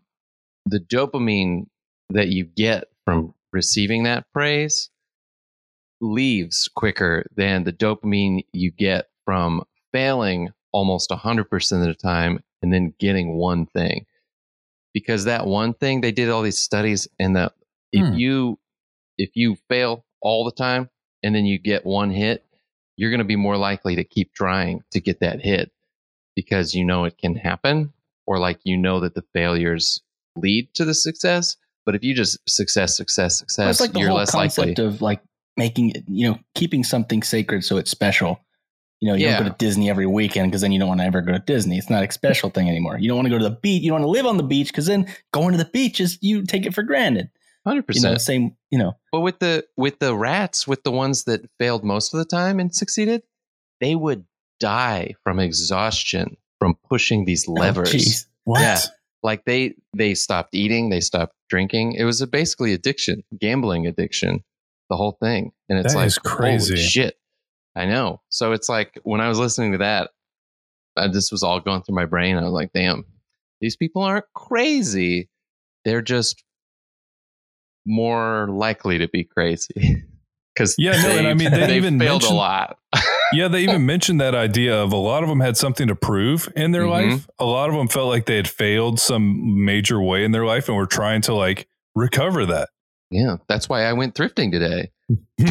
the 0.66 0.80
dopamine 0.80 1.66
that 2.10 2.28
you 2.28 2.44
get 2.44 2.84
from 3.04 3.34
receiving 3.52 4.04
that 4.04 4.24
praise 4.32 4.90
leaves 6.00 6.68
quicker 6.74 7.26
than 7.36 7.64
the 7.64 7.72
dopamine 7.72 8.44
you 8.52 8.70
get 8.70 9.08
from 9.24 9.62
failing 9.92 10.50
almost 10.72 11.10
100% 11.10 11.72
of 11.72 11.86
the 11.86 11.94
time 11.94 12.42
and 12.62 12.72
then 12.72 12.94
getting 12.98 13.34
one 13.36 13.66
thing 13.66 14.06
because 14.94 15.24
that 15.24 15.46
one 15.46 15.74
thing 15.74 16.00
they 16.00 16.12
did 16.12 16.28
all 16.30 16.42
these 16.42 16.58
studies 16.58 17.08
and 17.18 17.36
that 17.36 17.52
if 17.92 18.06
Hmm. 18.06 18.14
you 18.14 18.58
if 19.18 19.30
you 19.34 19.56
fail 19.68 20.04
all 20.22 20.44
the 20.44 20.52
time 20.52 20.88
and 21.22 21.34
then 21.34 21.44
you 21.44 21.58
get 21.58 21.84
one 21.84 22.10
hit 22.10 22.44
you're 22.96 23.10
going 23.10 23.18
to 23.18 23.24
be 23.24 23.36
more 23.36 23.56
likely 23.56 23.96
to 23.96 24.04
keep 24.04 24.32
trying 24.32 24.82
to 24.92 25.00
get 25.00 25.20
that 25.20 25.40
hit 25.40 25.70
because 26.36 26.74
you 26.74 26.84
know 26.84 27.04
it 27.04 27.18
can 27.18 27.34
happen 27.34 27.92
or 28.30 28.38
like 28.38 28.60
you 28.64 28.76
know 28.76 29.00
that 29.00 29.14
the 29.14 29.24
failures 29.34 30.00
lead 30.36 30.72
to 30.74 30.84
the 30.84 30.94
success 30.94 31.56
but 31.84 31.94
if 31.96 32.04
you 32.04 32.14
just 32.14 32.38
success 32.48 32.96
success 32.96 33.40
Well, 33.40 33.48
success 33.48 33.70
it's 33.72 33.80
like 33.80 33.92
the 33.92 33.98
you're 34.00 34.08
whole 34.10 34.18
less 34.18 34.34
likely 34.34 34.74
concept 34.74 34.78
of 34.78 35.02
like 35.02 35.20
making 35.56 35.90
it, 35.90 36.04
you 36.06 36.28
know, 36.30 36.38
keeping 36.54 36.84
something 36.84 37.22
sacred 37.22 37.64
so 37.64 37.76
it's 37.76 37.90
special. 37.90 38.40
You 39.00 39.08
know, 39.08 39.14
you 39.14 39.26
Yeah. 39.26 39.38
don't 39.38 39.46
go 39.46 39.50
to 39.50 39.56
Disney 39.58 39.90
every 39.90 40.06
weekend 40.06 40.50
because 40.50 40.60
then 40.60 40.72
you 40.72 40.78
don't 40.78 40.88
want 40.88 41.00
to 41.00 41.06
ever 41.06 41.20
go 41.22 41.32
to 41.32 41.38
Disney. 41.40 41.76
It's 41.76 41.90
not 41.90 42.04
a 42.04 42.12
special 42.12 42.50
thing 42.50 42.68
anymore. 42.68 42.98
You 42.98 43.08
don't 43.08 43.16
want 43.16 43.26
to 43.26 43.30
go 43.30 43.38
to 43.38 43.44
the 43.44 43.56
beach. 43.62 43.82
You 43.82 43.90
don't 43.90 44.00
want 44.02 44.08
to 44.08 44.10
live 44.18 44.26
on 44.26 44.36
the 44.36 44.42
beach 44.44 44.68
because 44.68 44.86
then 44.86 45.06
going 45.32 45.52
to 45.52 45.58
the 45.58 45.68
beach 45.70 46.00
is 46.00 46.18
you 46.20 46.44
take 46.44 46.66
it 46.66 46.74
for 46.74 46.82
granted. 46.82 47.30
Hundred 47.66 47.86
You 47.92 48.00
know, 48.02 48.08
percent. 48.10 48.20
same. 48.20 48.56
You 48.70 48.78
know, 48.78 48.92
But 49.10 49.20
with 49.20 49.38
the 49.40 49.66
with 49.76 49.98
the 49.98 50.14
rats, 50.14 50.68
with 50.68 50.82
the 50.84 50.92
ones 50.92 51.24
that 51.24 51.40
failed 51.58 51.82
most 51.84 52.14
of 52.14 52.18
the 52.18 52.24
time 52.26 52.60
and 52.60 52.74
succeeded, 52.74 53.22
they 53.80 53.94
would 53.94 54.24
die 54.60 55.14
from 55.24 55.40
exhaustion 55.40 56.36
from 56.60 56.76
pushing 56.88 57.24
these 57.24 57.46
Oh, 57.48 57.52
levers. 57.54 57.92
jeez. 57.92 58.26
What? 58.44 58.60
Yeah. 58.60 58.78
like 59.24 59.44
they 59.44 59.74
they 59.96 60.14
stopped 60.14 60.54
eating, 60.54 60.90
they 60.90 61.00
stopped 61.00 61.34
drinking. 61.48 61.94
It 61.94 62.04
was 62.04 62.20
a 62.20 62.26
basically 62.28 62.72
addiction, 62.72 63.24
gambling 63.38 63.86
addiction, 63.88 64.44
the 64.88 64.96
whole 64.96 65.16
thing. 65.20 65.50
And 65.68 65.78
it's 65.80 65.94
That 65.94 65.98
like 65.98 66.14
crazy. 66.22 66.76
shit. 66.76 67.16
I 67.76 67.86
know. 67.86 68.20
So 68.28 68.52
it's 68.52 68.68
like 68.68 68.98
when 69.02 69.20
I 69.20 69.28
was 69.28 69.38
listening 69.38 69.72
to 69.72 69.78
that, 69.78 70.10
uh, 70.96 71.08
this 71.08 71.30
was 71.32 71.42
all 71.42 71.58
going 71.60 71.82
through 71.82 71.96
my 71.96 72.04
brain. 72.06 72.36
I 72.36 72.42
was 72.44 72.52
like, 72.52 72.72
damn, 72.72 73.04
these 73.60 73.76
people 73.76 74.02
aren't 74.02 74.24
crazy. 74.34 75.28
They're 75.84 76.02
just 76.02 76.42
more 77.86 78.48
likely 78.50 78.98
to 78.98 79.08
be 79.08 79.24
crazy. 79.24 80.04
Because 80.52 80.74
Yeah, 80.78 81.00
no, 81.00 81.10
and 81.10 81.28
I 81.28 81.34
mean, 81.34 81.50
they 81.52 81.76
even 81.76 81.96
failed 81.98 82.24
a 82.24 82.34
lot. 82.34 82.76
Yeah, 83.32 83.48
they 83.48 83.62
even 83.62 83.84
mentioned 83.94 84.20
that 84.20 84.34
idea 84.34 84.76
of 84.76 84.92
a 84.92 84.96
lot 84.96 85.22
of 85.22 85.28
them 85.28 85.40
had 85.40 85.56
something 85.56 85.86
to 85.88 85.94
prove 85.96 86.48
in 86.56 86.72
their 86.72 86.82
Mhm. 86.84 86.90
life. 87.12 87.28
A 87.38 87.44
lot 87.44 87.68
of 87.68 87.74
them 87.76 87.88
felt 87.88 88.08
like 88.08 88.26
they 88.26 88.36
had 88.36 88.48
failed 88.48 88.98
some 89.00 89.64
major 89.64 90.00
way 90.00 90.24
in 90.24 90.32
their 90.32 90.44
life 90.46 90.68
and 90.68 90.76
were 90.76 90.86
trying 90.86 91.20
to 91.22 91.34
like 91.34 91.66
recover 91.94 92.46
that. 92.46 92.68
yeah, 93.10 93.36
that's 93.48 93.68
why 93.68 93.82
I 93.84 93.92
went 93.92 94.14
thrifting 94.14 94.50
today. 94.52 94.90
and 95.38 95.48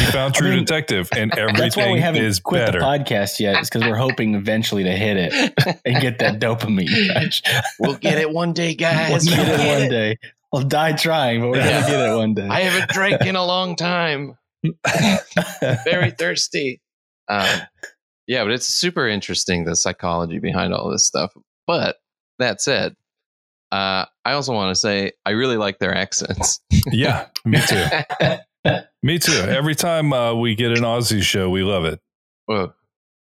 you 0.00 0.06
found 0.12 0.34
True 0.34 0.48
I 0.48 0.50
mean, 0.56 0.58
Detective, 0.60 1.08
and 1.14 1.30
That's 1.36 1.76
why 1.76 1.82
we 1.84 1.88
everything 1.90 1.96
haven't 1.98 2.24
is 2.24 2.40
quit 2.40 2.64
better. 2.64 2.78
the 2.80 2.84
podcast 2.86 3.38
yet. 3.40 3.58
It's 3.58 3.68
because 3.68 3.86
we're 3.86 3.96
hoping 3.96 4.34
eventually 4.34 4.84
to 4.84 4.92
hit 4.92 5.16
it 5.18 5.78
and 5.84 6.00
get 6.00 6.18
that 6.20 6.40
dopamine 6.40 7.14
rush. 7.14 7.42
We'll 7.78 7.96
get 7.96 8.16
it 8.18 8.30
one 8.30 8.54
day, 8.54 8.74
guys. 8.74 9.26
We'll 9.26 9.36
get 9.36 9.46
We'll 9.48 9.56
get 9.58 9.60
it 9.60 9.68
one 9.68 9.82
it. 9.82 9.90
day. 9.90 10.16
We'll 10.52 10.62
die 10.62 10.92
trying, 10.92 11.42
but 11.42 11.50
we're 11.50 11.58
Yeah. 11.58 11.80
gonna 11.82 11.92
get 11.92 12.00
it 12.08 12.16
one 12.16 12.32
day. 12.34 12.48
I 12.48 12.60
haven't 12.60 12.88
drank 12.90 13.20
in 13.26 13.36
a 13.36 13.44
long 13.44 13.76
time. 13.76 14.37
Very 15.84 16.10
thirsty. 16.18 16.80
Um, 17.28 17.60
yeah, 18.26 18.44
but 18.44 18.52
it's 18.52 18.66
super 18.66 19.06
interesting 19.08 19.64
the 19.64 19.76
psychology 19.76 20.38
behind 20.38 20.74
all 20.74 20.90
this 20.90 21.06
stuff. 21.06 21.32
But 21.66 21.96
that 22.38 22.60
said, 22.60 22.94
uh, 23.72 24.06
I 24.24 24.32
also 24.32 24.52
want 24.52 24.70
to 24.74 24.78
say 24.80 25.12
I 25.24 25.30
really 25.30 25.56
like 25.56 25.78
their 25.78 25.94
accents. 25.94 26.60
yeah, 26.90 27.26
me 27.44 27.60
too. 27.66 27.84
Me 29.02 29.18
too. 29.18 29.32
Every 29.32 29.74
time 29.76 30.12
uh, 30.12 30.34
we 30.34 30.54
get 30.54 30.72
an 30.72 30.82
Aussie 30.82 31.22
show, 31.22 31.48
we 31.48 31.62
love 31.62 31.84
it 31.84 32.00
Whoa, 32.46 32.72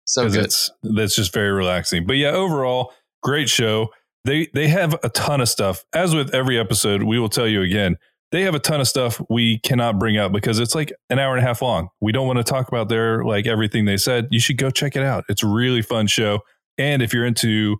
so 0.05 0.29
good. 0.29 0.45
it's 0.45 0.71
that's 0.83 1.16
just 1.16 1.33
very 1.33 1.51
relaxing. 1.51 2.07
But 2.07 2.16
yeah, 2.16 2.31
overall, 2.31 2.92
great 3.23 3.49
show. 3.49 3.88
They 4.25 4.49
they 4.55 4.68
have 4.68 4.95
a 5.03 5.09
ton 5.09 5.40
of 5.40 5.49
stuff. 5.49 5.85
As 5.95 6.14
with 6.14 6.33
every 6.35 6.59
episode, 6.59 7.03
we 7.05 7.18
will 7.18 7.31
tell 7.31 7.49
you 7.49 7.62
again. 7.62 7.97
They 8.33 8.42
have 8.42 8.55
a 8.55 8.59
ton 8.59 8.81
of 8.81 8.88
stuff 8.88 9.21
we 9.29 9.59
cannot 9.59 9.99
bring 9.99 10.16
up 10.16 10.33
because 10.33 10.59
it's 10.59 10.75
like 10.75 10.92
an 11.11 11.18
hour 11.18 11.37
and 11.37 11.45
a 11.45 11.47
half 11.47 11.62
long. 11.62 11.90
We 12.01 12.12
don't 12.12 12.27
want 12.27 12.38
to 12.38 12.45
talk 12.45 12.68
about 12.68 12.88
their 12.88 13.25
like 13.25 13.47
everything 13.47 13.85
they 13.85 13.99
said. 13.99 14.29
You 14.31 14.40
should 14.40 14.57
go 14.57 14.71
check 14.71 14.97
it 14.97 15.03
out. 15.03 15.25
It's 15.29 15.42
a 15.42 15.47
really 15.47 15.83
fun 15.83 16.07
show. 16.07 16.40
And 16.79 17.03
if 17.03 17.12
you're 17.12 17.27
into 17.27 17.77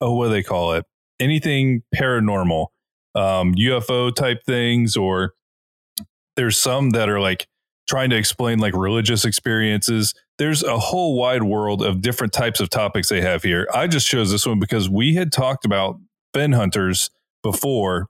oh, 0.00 0.14
what 0.14 0.26
do 0.26 0.30
they 0.30 0.42
call 0.42 0.74
it? 0.74 0.84
Anything 1.18 1.82
paranormal, 1.94 2.66
um, 3.14 3.54
UFO 3.54 4.14
type 4.14 4.42
things, 4.44 4.96
or 4.96 5.34
there's 6.36 6.58
some 6.58 6.90
that 6.90 7.08
are 7.08 7.20
like 7.20 7.48
trying 7.88 8.10
to 8.10 8.16
explain 8.16 8.58
like 8.58 8.74
religious 8.74 9.24
experiences. 9.24 10.14
There's 10.38 10.62
a 10.62 10.78
whole 10.78 11.16
wide 11.16 11.44
world 11.44 11.82
of 11.82 12.02
different 12.02 12.32
types 12.32 12.60
of 12.60 12.68
topics 12.68 13.08
they 13.08 13.20
have 13.20 13.42
here. 13.42 13.66
I 13.72 13.86
just 13.86 14.06
chose 14.06 14.30
this 14.30 14.46
one 14.46 14.58
because 14.58 14.90
we 14.90 15.14
had 15.14 15.32
talked 15.32 15.64
about 15.64 15.96
fenn 16.34 16.52
hunters 16.52 17.10
before, 17.42 18.08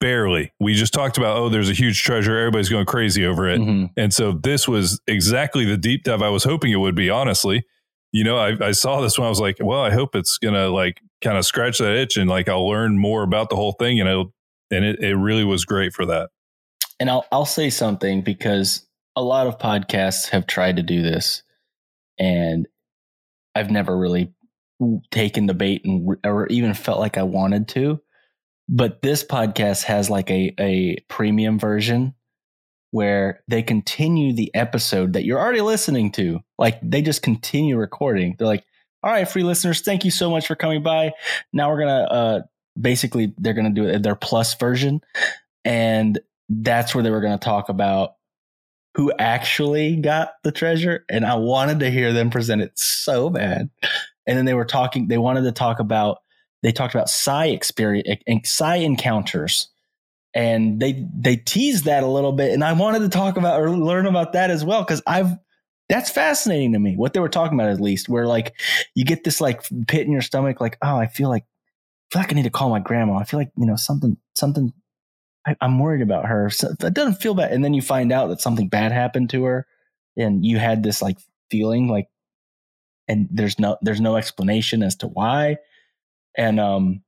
barely. 0.00 0.52
We 0.60 0.74
just 0.74 0.92
talked 0.92 1.18
about, 1.18 1.36
oh, 1.36 1.48
there's 1.48 1.70
a 1.70 1.74
huge 1.74 2.02
treasure. 2.02 2.36
Everybody's 2.36 2.68
going 2.68 2.86
crazy 2.86 3.24
over 3.26 3.48
it. 3.48 3.60
Mhm. 3.60 3.90
And 3.96 4.12
so 4.12 4.32
this 4.32 4.68
was 4.68 5.00
exactly 5.06 5.64
the 5.64 5.76
deep 5.76 6.04
dive 6.04 6.22
I 6.22 6.28
was 6.28 6.44
hoping 6.44 6.72
it 6.72 6.76
would 6.76 6.94
be, 6.94 7.10
honestly. 7.10 7.64
You 8.12 8.24
know, 8.24 8.38
I, 8.38 8.68
I 8.68 8.72
saw 8.72 9.00
this 9.00 9.18
one. 9.18 9.26
I 9.26 9.28
was 9.28 9.40
like, 9.40 9.58
well, 9.60 9.82
I 9.82 9.90
hope 9.90 10.14
it's 10.14 10.38
going 10.38 10.54
to 10.54 10.68
like 10.68 11.00
kind 11.22 11.36
of 11.36 11.44
scratch 11.44 11.78
that 11.78 11.94
itch 11.94 12.16
and 12.16 12.28
like 12.28 12.48
I'll 12.48 12.66
learn 12.66 12.98
more 12.98 13.22
about 13.22 13.50
the 13.50 13.56
whole 13.56 13.72
thing. 13.72 14.00
And, 14.00 14.08
it'll, 14.08 14.32
and 14.70 14.84
it, 14.84 15.00
it 15.00 15.16
really 15.16 15.44
was 15.44 15.64
great 15.64 15.92
for 15.92 16.06
that. 16.06 16.30
And 17.00 17.08
I'll 17.08 17.26
I'll 17.30 17.46
say 17.46 17.70
something 17.70 18.22
because 18.22 18.86
a 19.14 19.22
lot 19.22 19.46
of 19.46 19.58
podcasts 19.58 20.28
have 20.30 20.46
tried 20.46 20.76
to 20.76 20.82
do 20.82 21.02
this, 21.02 21.42
and 22.18 22.66
I've 23.54 23.70
never 23.70 23.96
really 23.96 24.32
taken 25.10 25.46
the 25.46 25.54
bait 25.54 25.84
and 25.84 26.16
or 26.24 26.46
even 26.48 26.74
felt 26.74 26.98
like 26.98 27.16
I 27.16 27.22
wanted 27.22 27.68
to. 27.68 28.00
But 28.68 29.02
this 29.02 29.24
podcast 29.24 29.84
has 29.84 30.10
like 30.10 30.30
a 30.30 30.54
a 30.58 30.98
premium 31.08 31.58
version 31.58 32.14
where 32.90 33.42
they 33.48 33.62
continue 33.62 34.32
the 34.32 34.54
episode 34.54 35.12
that 35.12 35.24
you're 35.24 35.38
already 35.38 35.60
listening 35.60 36.10
to. 36.12 36.40
Like 36.58 36.78
they 36.82 37.02
just 37.02 37.22
continue 37.22 37.76
recording. 37.76 38.36
They're 38.38 38.46
like, 38.46 38.64
"All 39.02 39.10
right, 39.10 39.28
free 39.28 39.42
listeners, 39.42 39.80
thank 39.80 40.04
you 40.04 40.10
so 40.10 40.30
much 40.30 40.46
for 40.46 40.54
coming 40.54 40.82
by. 40.82 41.12
Now 41.52 41.70
we're 41.70 41.80
gonna 41.80 42.02
uh 42.02 42.40
basically 42.80 43.34
they're 43.38 43.54
gonna 43.54 43.70
do 43.70 43.98
their 43.98 44.14
plus 44.14 44.54
version." 44.54 45.00
And 45.64 46.18
that's 46.48 46.94
where 46.94 47.04
they 47.04 47.10
were 47.10 47.20
going 47.20 47.38
to 47.38 47.44
talk 47.44 47.68
about 47.68 48.14
who 48.94 49.12
actually 49.18 49.96
got 49.96 50.32
the 50.42 50.52
treasure. 50.52 51.04
And 51.08 51.24
I 51.24 51.34
wanted 51.36 51.80
to 51.80 51.90
hear 51.90 52.12
them 52.12 52.30
present 52.30 52.62
it 52.62 52.78
so 52.78 53.30
bad. 53.30 53.70
And 54.26 54.36
then 54.36 54.44
they 54.44 54.54
were 54.54 54.64
talking, 54.64 55.08
they 55.08 55.18
wanted 55.18 55.42
to 55.42 55.52
talk 55.52 55.78
about, 55.78 56.18
they 56.62 56.72
talked 56.72 56.94
about 56.94 57.08
psi 57.08 57.46
experience, 57.46 58.22
psi 58.44 58.76
encounters. 58.76 59.68
And 60.34 60.78
they 60.78 61.06
they 61.16 61.36
teased 61.36 61.86
that 61.86 62.02
a 62.02 62.06
little 62.06 62.32
bit. 62.32 62.52
And 62.52 62.62
I 62.62 62.74
wanted 62.74 63.00
to 63.00 63.08
talk 63.08 63.36
about 63.36 63.60
or 63.60 63.70
learn 63.70 64.06
about 64.06 64.34
that 64.34 64.50
as 64.50 64.64
well. 64.64 64.84
Cause 64.84 65.02
I've 65.06 65.36
that's 65.88 66.10
fascinating 66.10 66.74
to 66.74 66.78
me. 66.78 66.96
What 66.96 67.14
they 67.14 67.20
were 67.20 67.30
talking 67.30 67.58
about 67.58 67.70
at 67.70 67.80
least, 67.80 68.08
where 68.08 68.26
like 68.26 68.54
you 68.94 69.04
get 69.04 69.24
this 69.24 69.40
like 69.40 69.62
pit 69.86 70.06
in 70.06 70.12
your 70.12 70.20
stomach, 70.20 70.60
like, 70.60 70.76
oh, 70.82 70.96
I 70.96 71.06
feel 71.06 71.30
like 71.30 71.44
I 71.44 72.06
feel 72.12 72.22
like 72.22 72.32
I 72.32 72.36
need 72.36 72.42
to 72.42 72.50
call 72.50 72.68
my 72.68 72.78
grandma. 72.78 73.16
I 73.16 73.24
feel 73.24 73.40
like, 73.40 73.50
you 73.56 73.66
know, 73.66 73.76
something 73.76 74.18
something 74.34 74.72
I, 75.48 75.56
I'm 75.60 75.78
worried 75.78 76.02
about 76.02 76.26
her. 76.26 76.50
So 76.50 76.74
it 76.80 76.94
doesn't 76.94 77.22
feel 77.22 77.34
bad. 77.34 77.52
And 77.52 77.64
then 77.64 77.72
you 77.72 77.80
find 77.80 78.12
out 78.12 78.28
that 78.28 78.40
something 78.40 78.68
bad 78.68 78.92
happened 78.92 79.30
to 79.30 79.44
her 79.44 79.66
and 80.16 80.44
you 80.44 80.58
had 80.58 80.82
this 80.82 81.00
like 81.00 81.18
feeling 81.50 81.88
like, 81.88 82.08
and 83.08 83.28
there's 83.30 83.58
no, 83.58 83.78
there's 83.80 84.00
no 84.00 84.16
explanation 84.16 84.82
as 84.82 84.96
to 84.96 85.06
why. 85.06 85.56
And, 86.38 86.58
um, 86.58 87.02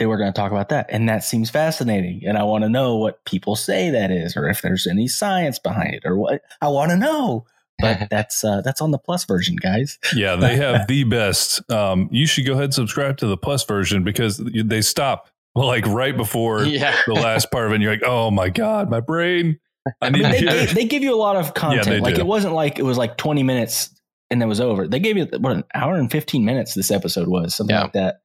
they 0.00 0.06
were 0.06 0.16
going 0.16 0.32
to 0.32 0.36
talk 0.36 0.50
about 0.50 0.70
that. 0.70 0.86
And 0.88 1.10
that 1.10 1.22
seems 1.22 1.50
fascinating. 1.50 2.22
And 2.26 2.38
I 2.38 2.42
want 2.42 2.64
to 2.64 2.70
know 2.70 2.96
what 2.96 3.22
people 3.26 3.54
say 3.54 3.90
that 3.90 4.10
is, 4.10 4.34
or 4.34 4.48
if 4.48 4.62
there's 4.62 4.86
any 4.86 5.06
science 5.06 5.58
behind 5.58 5.94
it 5.94 6.06
or 6.06 6.16
what 6.16 6.40
I 6.62 6.68
want 6.68 6.90
to 6.90 6.96
know. 6.96 7.44
But 7.78 8.06
that's, 8.10 8.42
uh, 8.42 8.62
that's 8.62 8.80
on 8.80 8.92
the 8.92 8.98
plus 8.98 9.26
version, 9.26 9.56
guys. 9.56 9.98
Yeah, 10.16 10.36
they 10.36 10.56
have 10.56 10.86
the 10.86 11.04
best. 11.04 11.70
Um, 11.70 12.08
you 12.10 12.26
should 12.26 12.46
go 12.46 12.52
ahead 12.52 12.64
and 12.64 12.74
subscribe 12.74 13.18
to 13.18 13.26
the 13.26 13.36
plus 13.36 13.62
version 13.66 14.02
because 14.02 14.38
they 14.38 14.80
stop 14.80 15.28
like 15.54 15.86
right 15.86 16.16
before 16.16 16.62
yeah. 16.64 16.96
the 17.06 17.12
last 17.12 17.50
part 17.50 17.66
of 17.66 17.72
it. 17.72 17.74
And 17.76 17.84
you're 17.84 17.92
like, 17.92 18.02
oh 18.02 18.30
my 18.30 18.48
God, 18.48 18.88
my 18.88 19.00
brain. 19.00 19.60
I 19.86 20.06
I 20.06 20.10
need 20.10 20.22
mean, 20.22 20.32
to 20.32 20.46
they, 20.46 20.66
they 20.66 20.84
give 20.86 21.02
you 21.02 21.14
a 21.14 21.16
lot 21.16 21.36
of 21.36 21.52
content. 21.52 21.84
they 21.84 22.00
like 22.00 22.14
do. 22.14 22.22
it 22.22 22.26
wasn't 22.26 22.54
like 22.54 22.78
it 22.78 22.84
was 22.84 22.96
like 22.96 23.18
20 23.18 23.42
minutes 23.42 23.99
and 24.30 24.40
then 24.40 24.48
was 24.48 24.60
over. 24.60 24.86
They 24.88 25.00
gave 25.00 25.16
you 25.16 25.26
what 25.38 25.52
an 25.52 25.64
hour 25.74 25.96
and 25.96 26.10
15 26.10 26.44
minutes 26.44 26.74
this 26.74 26.90
episode 26.90 27.28
was, 27.28 27.54
something 27.54 27.74
Yeah. 27.74 27.82
like 27.82 27.92
that. 27.94 28.20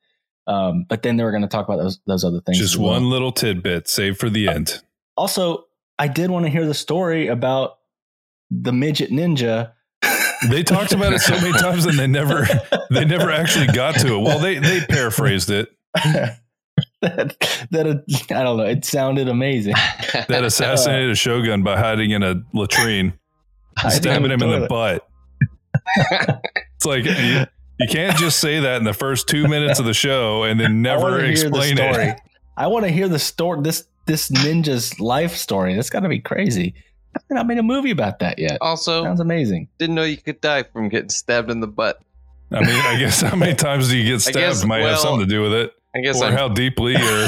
Um, 0.48 0.86
but 0.88 1.02
then 1.02 1.18
they 1.18 1.24
were 1.24 1.32
going 1.32 1.41
to 1.41 1.48
talk 1.48 1.68
about 1.68 1.78
those 1.78 2.00
those 2.06 2.24
other 2.24 2.39
things. 2.41 2.60
just 2.60 2.78
well. 2.78 2.91
one 2.91 3.10
little 3.10 3.32
tidbit 3.32 3.88
save 3.88 4.18
for 4.18 4.30
the 4.30 4.48
end. 4.48 4.82
Also, 5.18 5.65
I 5.98 6.08
did 6.08 6.30
want 6.30 6.46
to 6.46 6.52
hear 6.52 6.65
the 6.68 6.74
story 6.76 7.28
about 7.28 7.78
the 8.52 8.72
midget 8.72 9.10
ninja. 9.12 9.72
They 10.50 10.62
talked 10.62 10.91
about 10.91 11.13
it 11.13 11.22
so 11.22 11.34
many 11.41 11.54
times 11.58 11.86
and 11.88 11.98
they 11.98 12.06
never 12.06 12.46
they 12.91 13.06
never 13.06 13.32
actually 13.32 13.68
got 13.68 13.96
to 14.02 14.15
it. 14.15 14.20
Well, 14.20 14.38
they 14.38 14.60
they 14.60 14.82
paraphrased 14.82 15.50
it. 15.50 15.70
that, 17.02 17.36
that 17.72 17.88
uh, 17.88 17.96
I 18.36 18.44
don't 18.44 18.58
know. 18.58 18.65
It 18.65 18.86
sounded 18.86 19.28
amazing. 19.30 19.74
That 20.28 20.44
assassinated 20.44 21.10
a 21.10 21.15
shogun 21.15 21.63
by 21.63 21.78
hiding 21.80 22.12
in 22.12 22.22
a 22.22 22.44
latrine, 22.54 23.13
stabbing 23.89 24.30
him 24.30 24.41
in 24.44 24.62
the 24.62 24.68
butt. 24.68 25.08
It's 26.75 26.86
like 26.86 27.05
you, 27.05 27.45
you 27.79 27.88
can't 27.89 28.17
just 28.17 28.39
say 28.39 28.60
that 28.60 28.77
in 28.77 28.84
the 28.84 28.93
first 28.93 29.27
two 29.27 29.47
minutes 29.47 29.79
of 29.79 29.86
the 29.86 29.93
show 29.93 30.43
and 30.43 30.60
then 30.60 30.71
I 30.71 30.73
never 30.73 31.01
wanna 31.12 31.17
hear 31.17 31.25
the 31.25 31.31
explain 31.31 31.77
story. 31.77 32.05
it. 32.10 32.19
I 32.58 32.67
want 32.67 32.86
to 32.86 32.91
hear 32.91 33.08
the 33.10 33.19
story. 33.19 33.62
This 33.62 33.86
this 34.05 34.29
ninja's 34.29 34.99
life 34.99 35.36
story. 35.36 35.73
That's 35.75 35.89
got 35.89 36.01
to 36.01 36.10
be 36.10 36.19
crazy. 36.19 36.73
I've 37.15 37.23
not 37.29 37.47
made 37.47 37.58
a 37.58 37.63
movie 37.63 37.91
about 37.91 38.19
that 38.19 38.39
yet. 38.39 38.58
also, 38.62 39.03
Sounds 39.03 39.19
amazing. 39.19 39.67
didn't 39.77 39.95
know 39.95 40.03
you 40.03 40.17
could 40.17 40.41
die 40.41 40.63
from 40.63 40.89
getting 40.89 41.10
stabbed 41.10 41.49
in 41.49 41.60
the 41.60 41.67
butt. 41.67 41.99
I 42.51 42.60
mean, 42.62 42.69
I 42.75 42.99
guess 42.99 43.21
how 43.21 43.36
many 43.36 43.55
times 43.55 43.89
do 43.89 43.97
you 43.97 44.10
get 44.13 44.21
stabbed 44.21 44.36
guess, 44.38 44.63
might 44.65 44.81
have 44.81 44.99
something 44.99 45.21
to 45.21 45.25
do 45.25 45.41
with 45.41 45.53
it, 45.53 45.73
I 45.95 45.99
guess 46.01 46.21
or 46.21 46.25
I'm, 46.25 46.34
how 46.34 46.47
deeply. 46.49 46.95
Or 46.95 47.27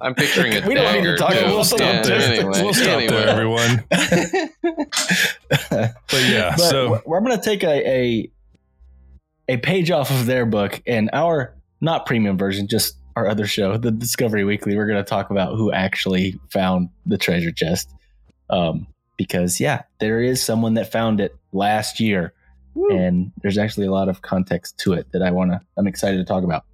I'm 0.00 0.14
picturing 0.14 0.52
it. 0.52 0.64
We 0.66 0.74
don't 0.74 0.94
need 0.94 1.04
to 1.04 1.16
talk 1.16 1.32
too. 1.32 1.38
about 1.38 1.50
we'll 1.50 1.64
stop 1.64 1.80
Yeah, 1.80 2.02
there. 2.02 2.20
anyway, 2.20 2.62
we'll 2.62 2.74
stop 2.74 3.00
there, 3.08 3.28
everyone. 3.28 3.84
but 5.70 6.28
yeah, 6.28 6.54
so- 6.56 7.02
we're, 7.06 7.20
going 7.20 7.38
to 7.38 7.42
take 7.42 7.62
a, 7.64 7.88
a 7.88 8.30
a 9.48 9.56
page 9.58 9.90
off 9.90 10.10
of 10.10 10.26
their 10.26 10.44
book 10.44 10.82
and 10.86 11.08
our 11.12 11.54
not 11.80 12.04
premium 12.06 12.36
version, 12.36 12.66
just 12.68 12.96
our 13.16 13.26
other 13.28 13.46
show, 13.46 13.76
the 13.78 13.90
Discovery 13.90 14.44
Weekly, 14.44 14.76
we're 14.76 14.86
going 14.86 15.02
to 15.02 15.08
talk 15.08 15.30
about 15.30 15.56
who 15.56 15.72
actually 15.72 16.38
found 16.50 16.90
the 17.06 17.16
treasure 17.16 17.50
chest. 17.52 17.90
Um, 18.50 18.86
because 19.16 19.58
yeah, 19.60 19.82
there 19.98 20.20
is 20.20 20.42
someone 20.42 20.74
that 20.74 20.92
found 20.92 21.20
it 21.20 21.34
last 21.52 22.00
year, 22.00 22.34
and 22.90 23.32
there's 23.40 23.56
actually 23.56 23.86
a 23.86 23.90
lot 23.90 24.10
of 24.10 24.20
context 24.20 24.76
to 24.80 24.92
it 24.92 25.10
that 25.12 25.22
I 25.22 25.30
want 25.30 25.52
to. 25.52 25.60
I'm 25.78 25.86
excited 25.86 26.18
to 26.18 26.24
talk 26.24 26.44
about. 26.44 26.64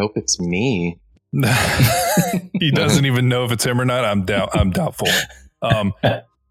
Hope 0.00 0.16
it's 0.16 0.40
me. 0.40 0.98
he 2.60 2.70
doesn't 2.70 3.04
even 3.04 3.28
know 3.28 3.44
if 3.44 3.52
it's 3.52 3.64
him 3.64 3.80
or 3.80 3.84
not. 3.84 4.04
I'm 4.04 4.24
doubt. 4.24 4.50
I'm 4.54 4.70
doubtful. 4.70 5.08
Um, 5.60 5.92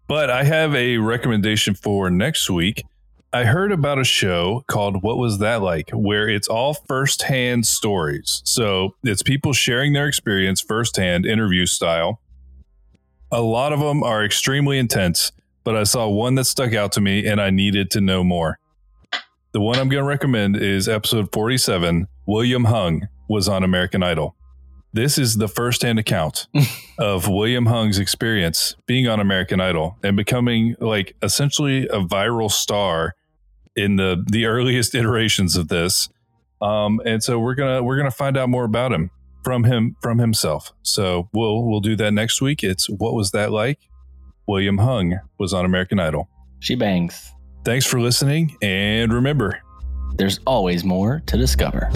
but 0.08 0.30
I 0.30 0.44
have 0.44 0.74
a 0.74 0.98
recommendation 0.98 1.74
for 1.74 2.10
next 2.10 2.48
week. 2.50 2.84
I 3.32 3.44
heard 3.44 3.72
about 3.72 3.98
a 3.98 4.04
show 4.04 4.64
called 4.68 5.02
What 5.02 5.18
Was 5.18 5.40
That 5.40 5.60
Like, 5.60 5.90
where 5.90 6.28
it's 6.28 6.48
all 6.48 6.74
firsthand 6.74 7.66
stories. 7.66 8.40
So 8.44 8.94
it's 9.02 9.22
people 9.22 9.52
sharing 9.52 9.92
their 9.92 10.06
experience 10.06 10.60
firsthand, 10.60 11.26
interview 11.26 11.66
style. 11.66 12.20
A 13.32 13.42
lot 13.42 13.72
of 13.72 13.80
them 13.80 14.02
are 14.04 14.24
extremely 14.24 14.78
intense, 14.78 15.32
but 15.64 15.74
I 15.74 15.82
saw 15.82 16.08
one 16.08 16.36
that 16.36 16.44
stuck 16.44 16.72
out 16.72 16.92
to 16.92 17.00
me 17.00 17.26
and 17.26 17.40
I 17.40 17.50
needed 17.50 17.90
to 17.92 18.00
know 18.00 18.22
more. 18.22 18.58
The 19.52 19.60
one 19.60 19.78
I'm 19.78 19.88
going 19.88 20.04
to 20.04 20.08
recommend 20.08 20.56
is 20.56 20.88
episode 20.88 21.32
47. 21.32 22.06
William 22.26 22.66
Hung 22.66 23.08
was 23.28 23.48
on 23.48 23.64
American 23.64 24.02
Idol. 24.02 24.35
This 24.96 25.18
is 25.18 25.36
the 25.36 25.46
firsthand 25.46 25.98
account 25.98 26.46
of 26.98 27.28
William 27.28 27.66
Hung's 27.66 27.98
experience 27.98 28.76
being 28.86 29.06
on 29.06 29.20
American 29.20 29.60
Idol 29.60 29.98
and 30.02 30.16
becoming 30.16 30.74
like 30.80 31.14
essentially 31.22 31.86
a 31.88 32.00
viral 32.00 32.50
star 32.50 33.14
in 33.76 33.96
the 33.96 34.24
the 34.26 34.46
earliest 34.46 34.94
iterations 35.00 35.54
of 35.54 35.68
this. 35.68 36.08
Um, 36.62 37.02
and 37.04 37.22
so 37.22 37.38
we're 37.38 37.54
gonna 37.54 37.82
we're 37.82 37.98
gonna 37.98 38.10
find 38.10 38.38
out 38.38 38.48
more 38.48 38.64
about 38.64 38.90
him 38.90 39.10
from 39.44 39.64
him 39.64 39.96
from 40.00 40.18
himself. 40.18 40.72
So 40.80 41.28
we'll 41.34 41.68
we'll 41.68 41.80
do 41.80 41.94
that 41.96 42.12
next 42.12 42.40
week. 42.40 42.64
It's 42.64 42.88
what 42.88 43.12
was 43.12 43.32
that 43.32 43.52
like? 43.52 43.78
William 44.48 44.78
Hung 44.78 45.20
was 45.38 45.52
on 45.52 45.66
American 45.66 46.00
Idol. 46.00 46.30
She 46.60 46.74
bangs. 46.74 47.32
Thanks 47.66 47.84
for 47.84 48.00
listening, 48.00 48.56
and 48.62 49.12
remember, 49.12 49.60
There's 50.16 50.40
always 50.46 50.84
more 50.84 51.22
to 51.26 51.36
discover. 51.36 51.92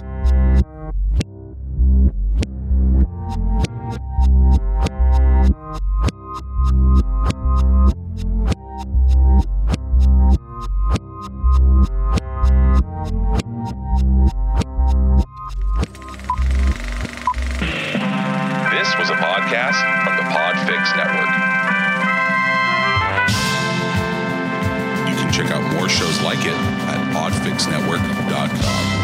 Podfix 20.80 20.96
Network. 20.96 21.28
You 25.08 25.16
can 25.16 25.32
check 25.32 25.50
out 25.50 25.62
more 25.74 25.88
shows 25.88 26.20
like 26.22 26.40
it 26.40 26.54
at 26.54 27.14
podfixnetwork.com. 27.14 28.99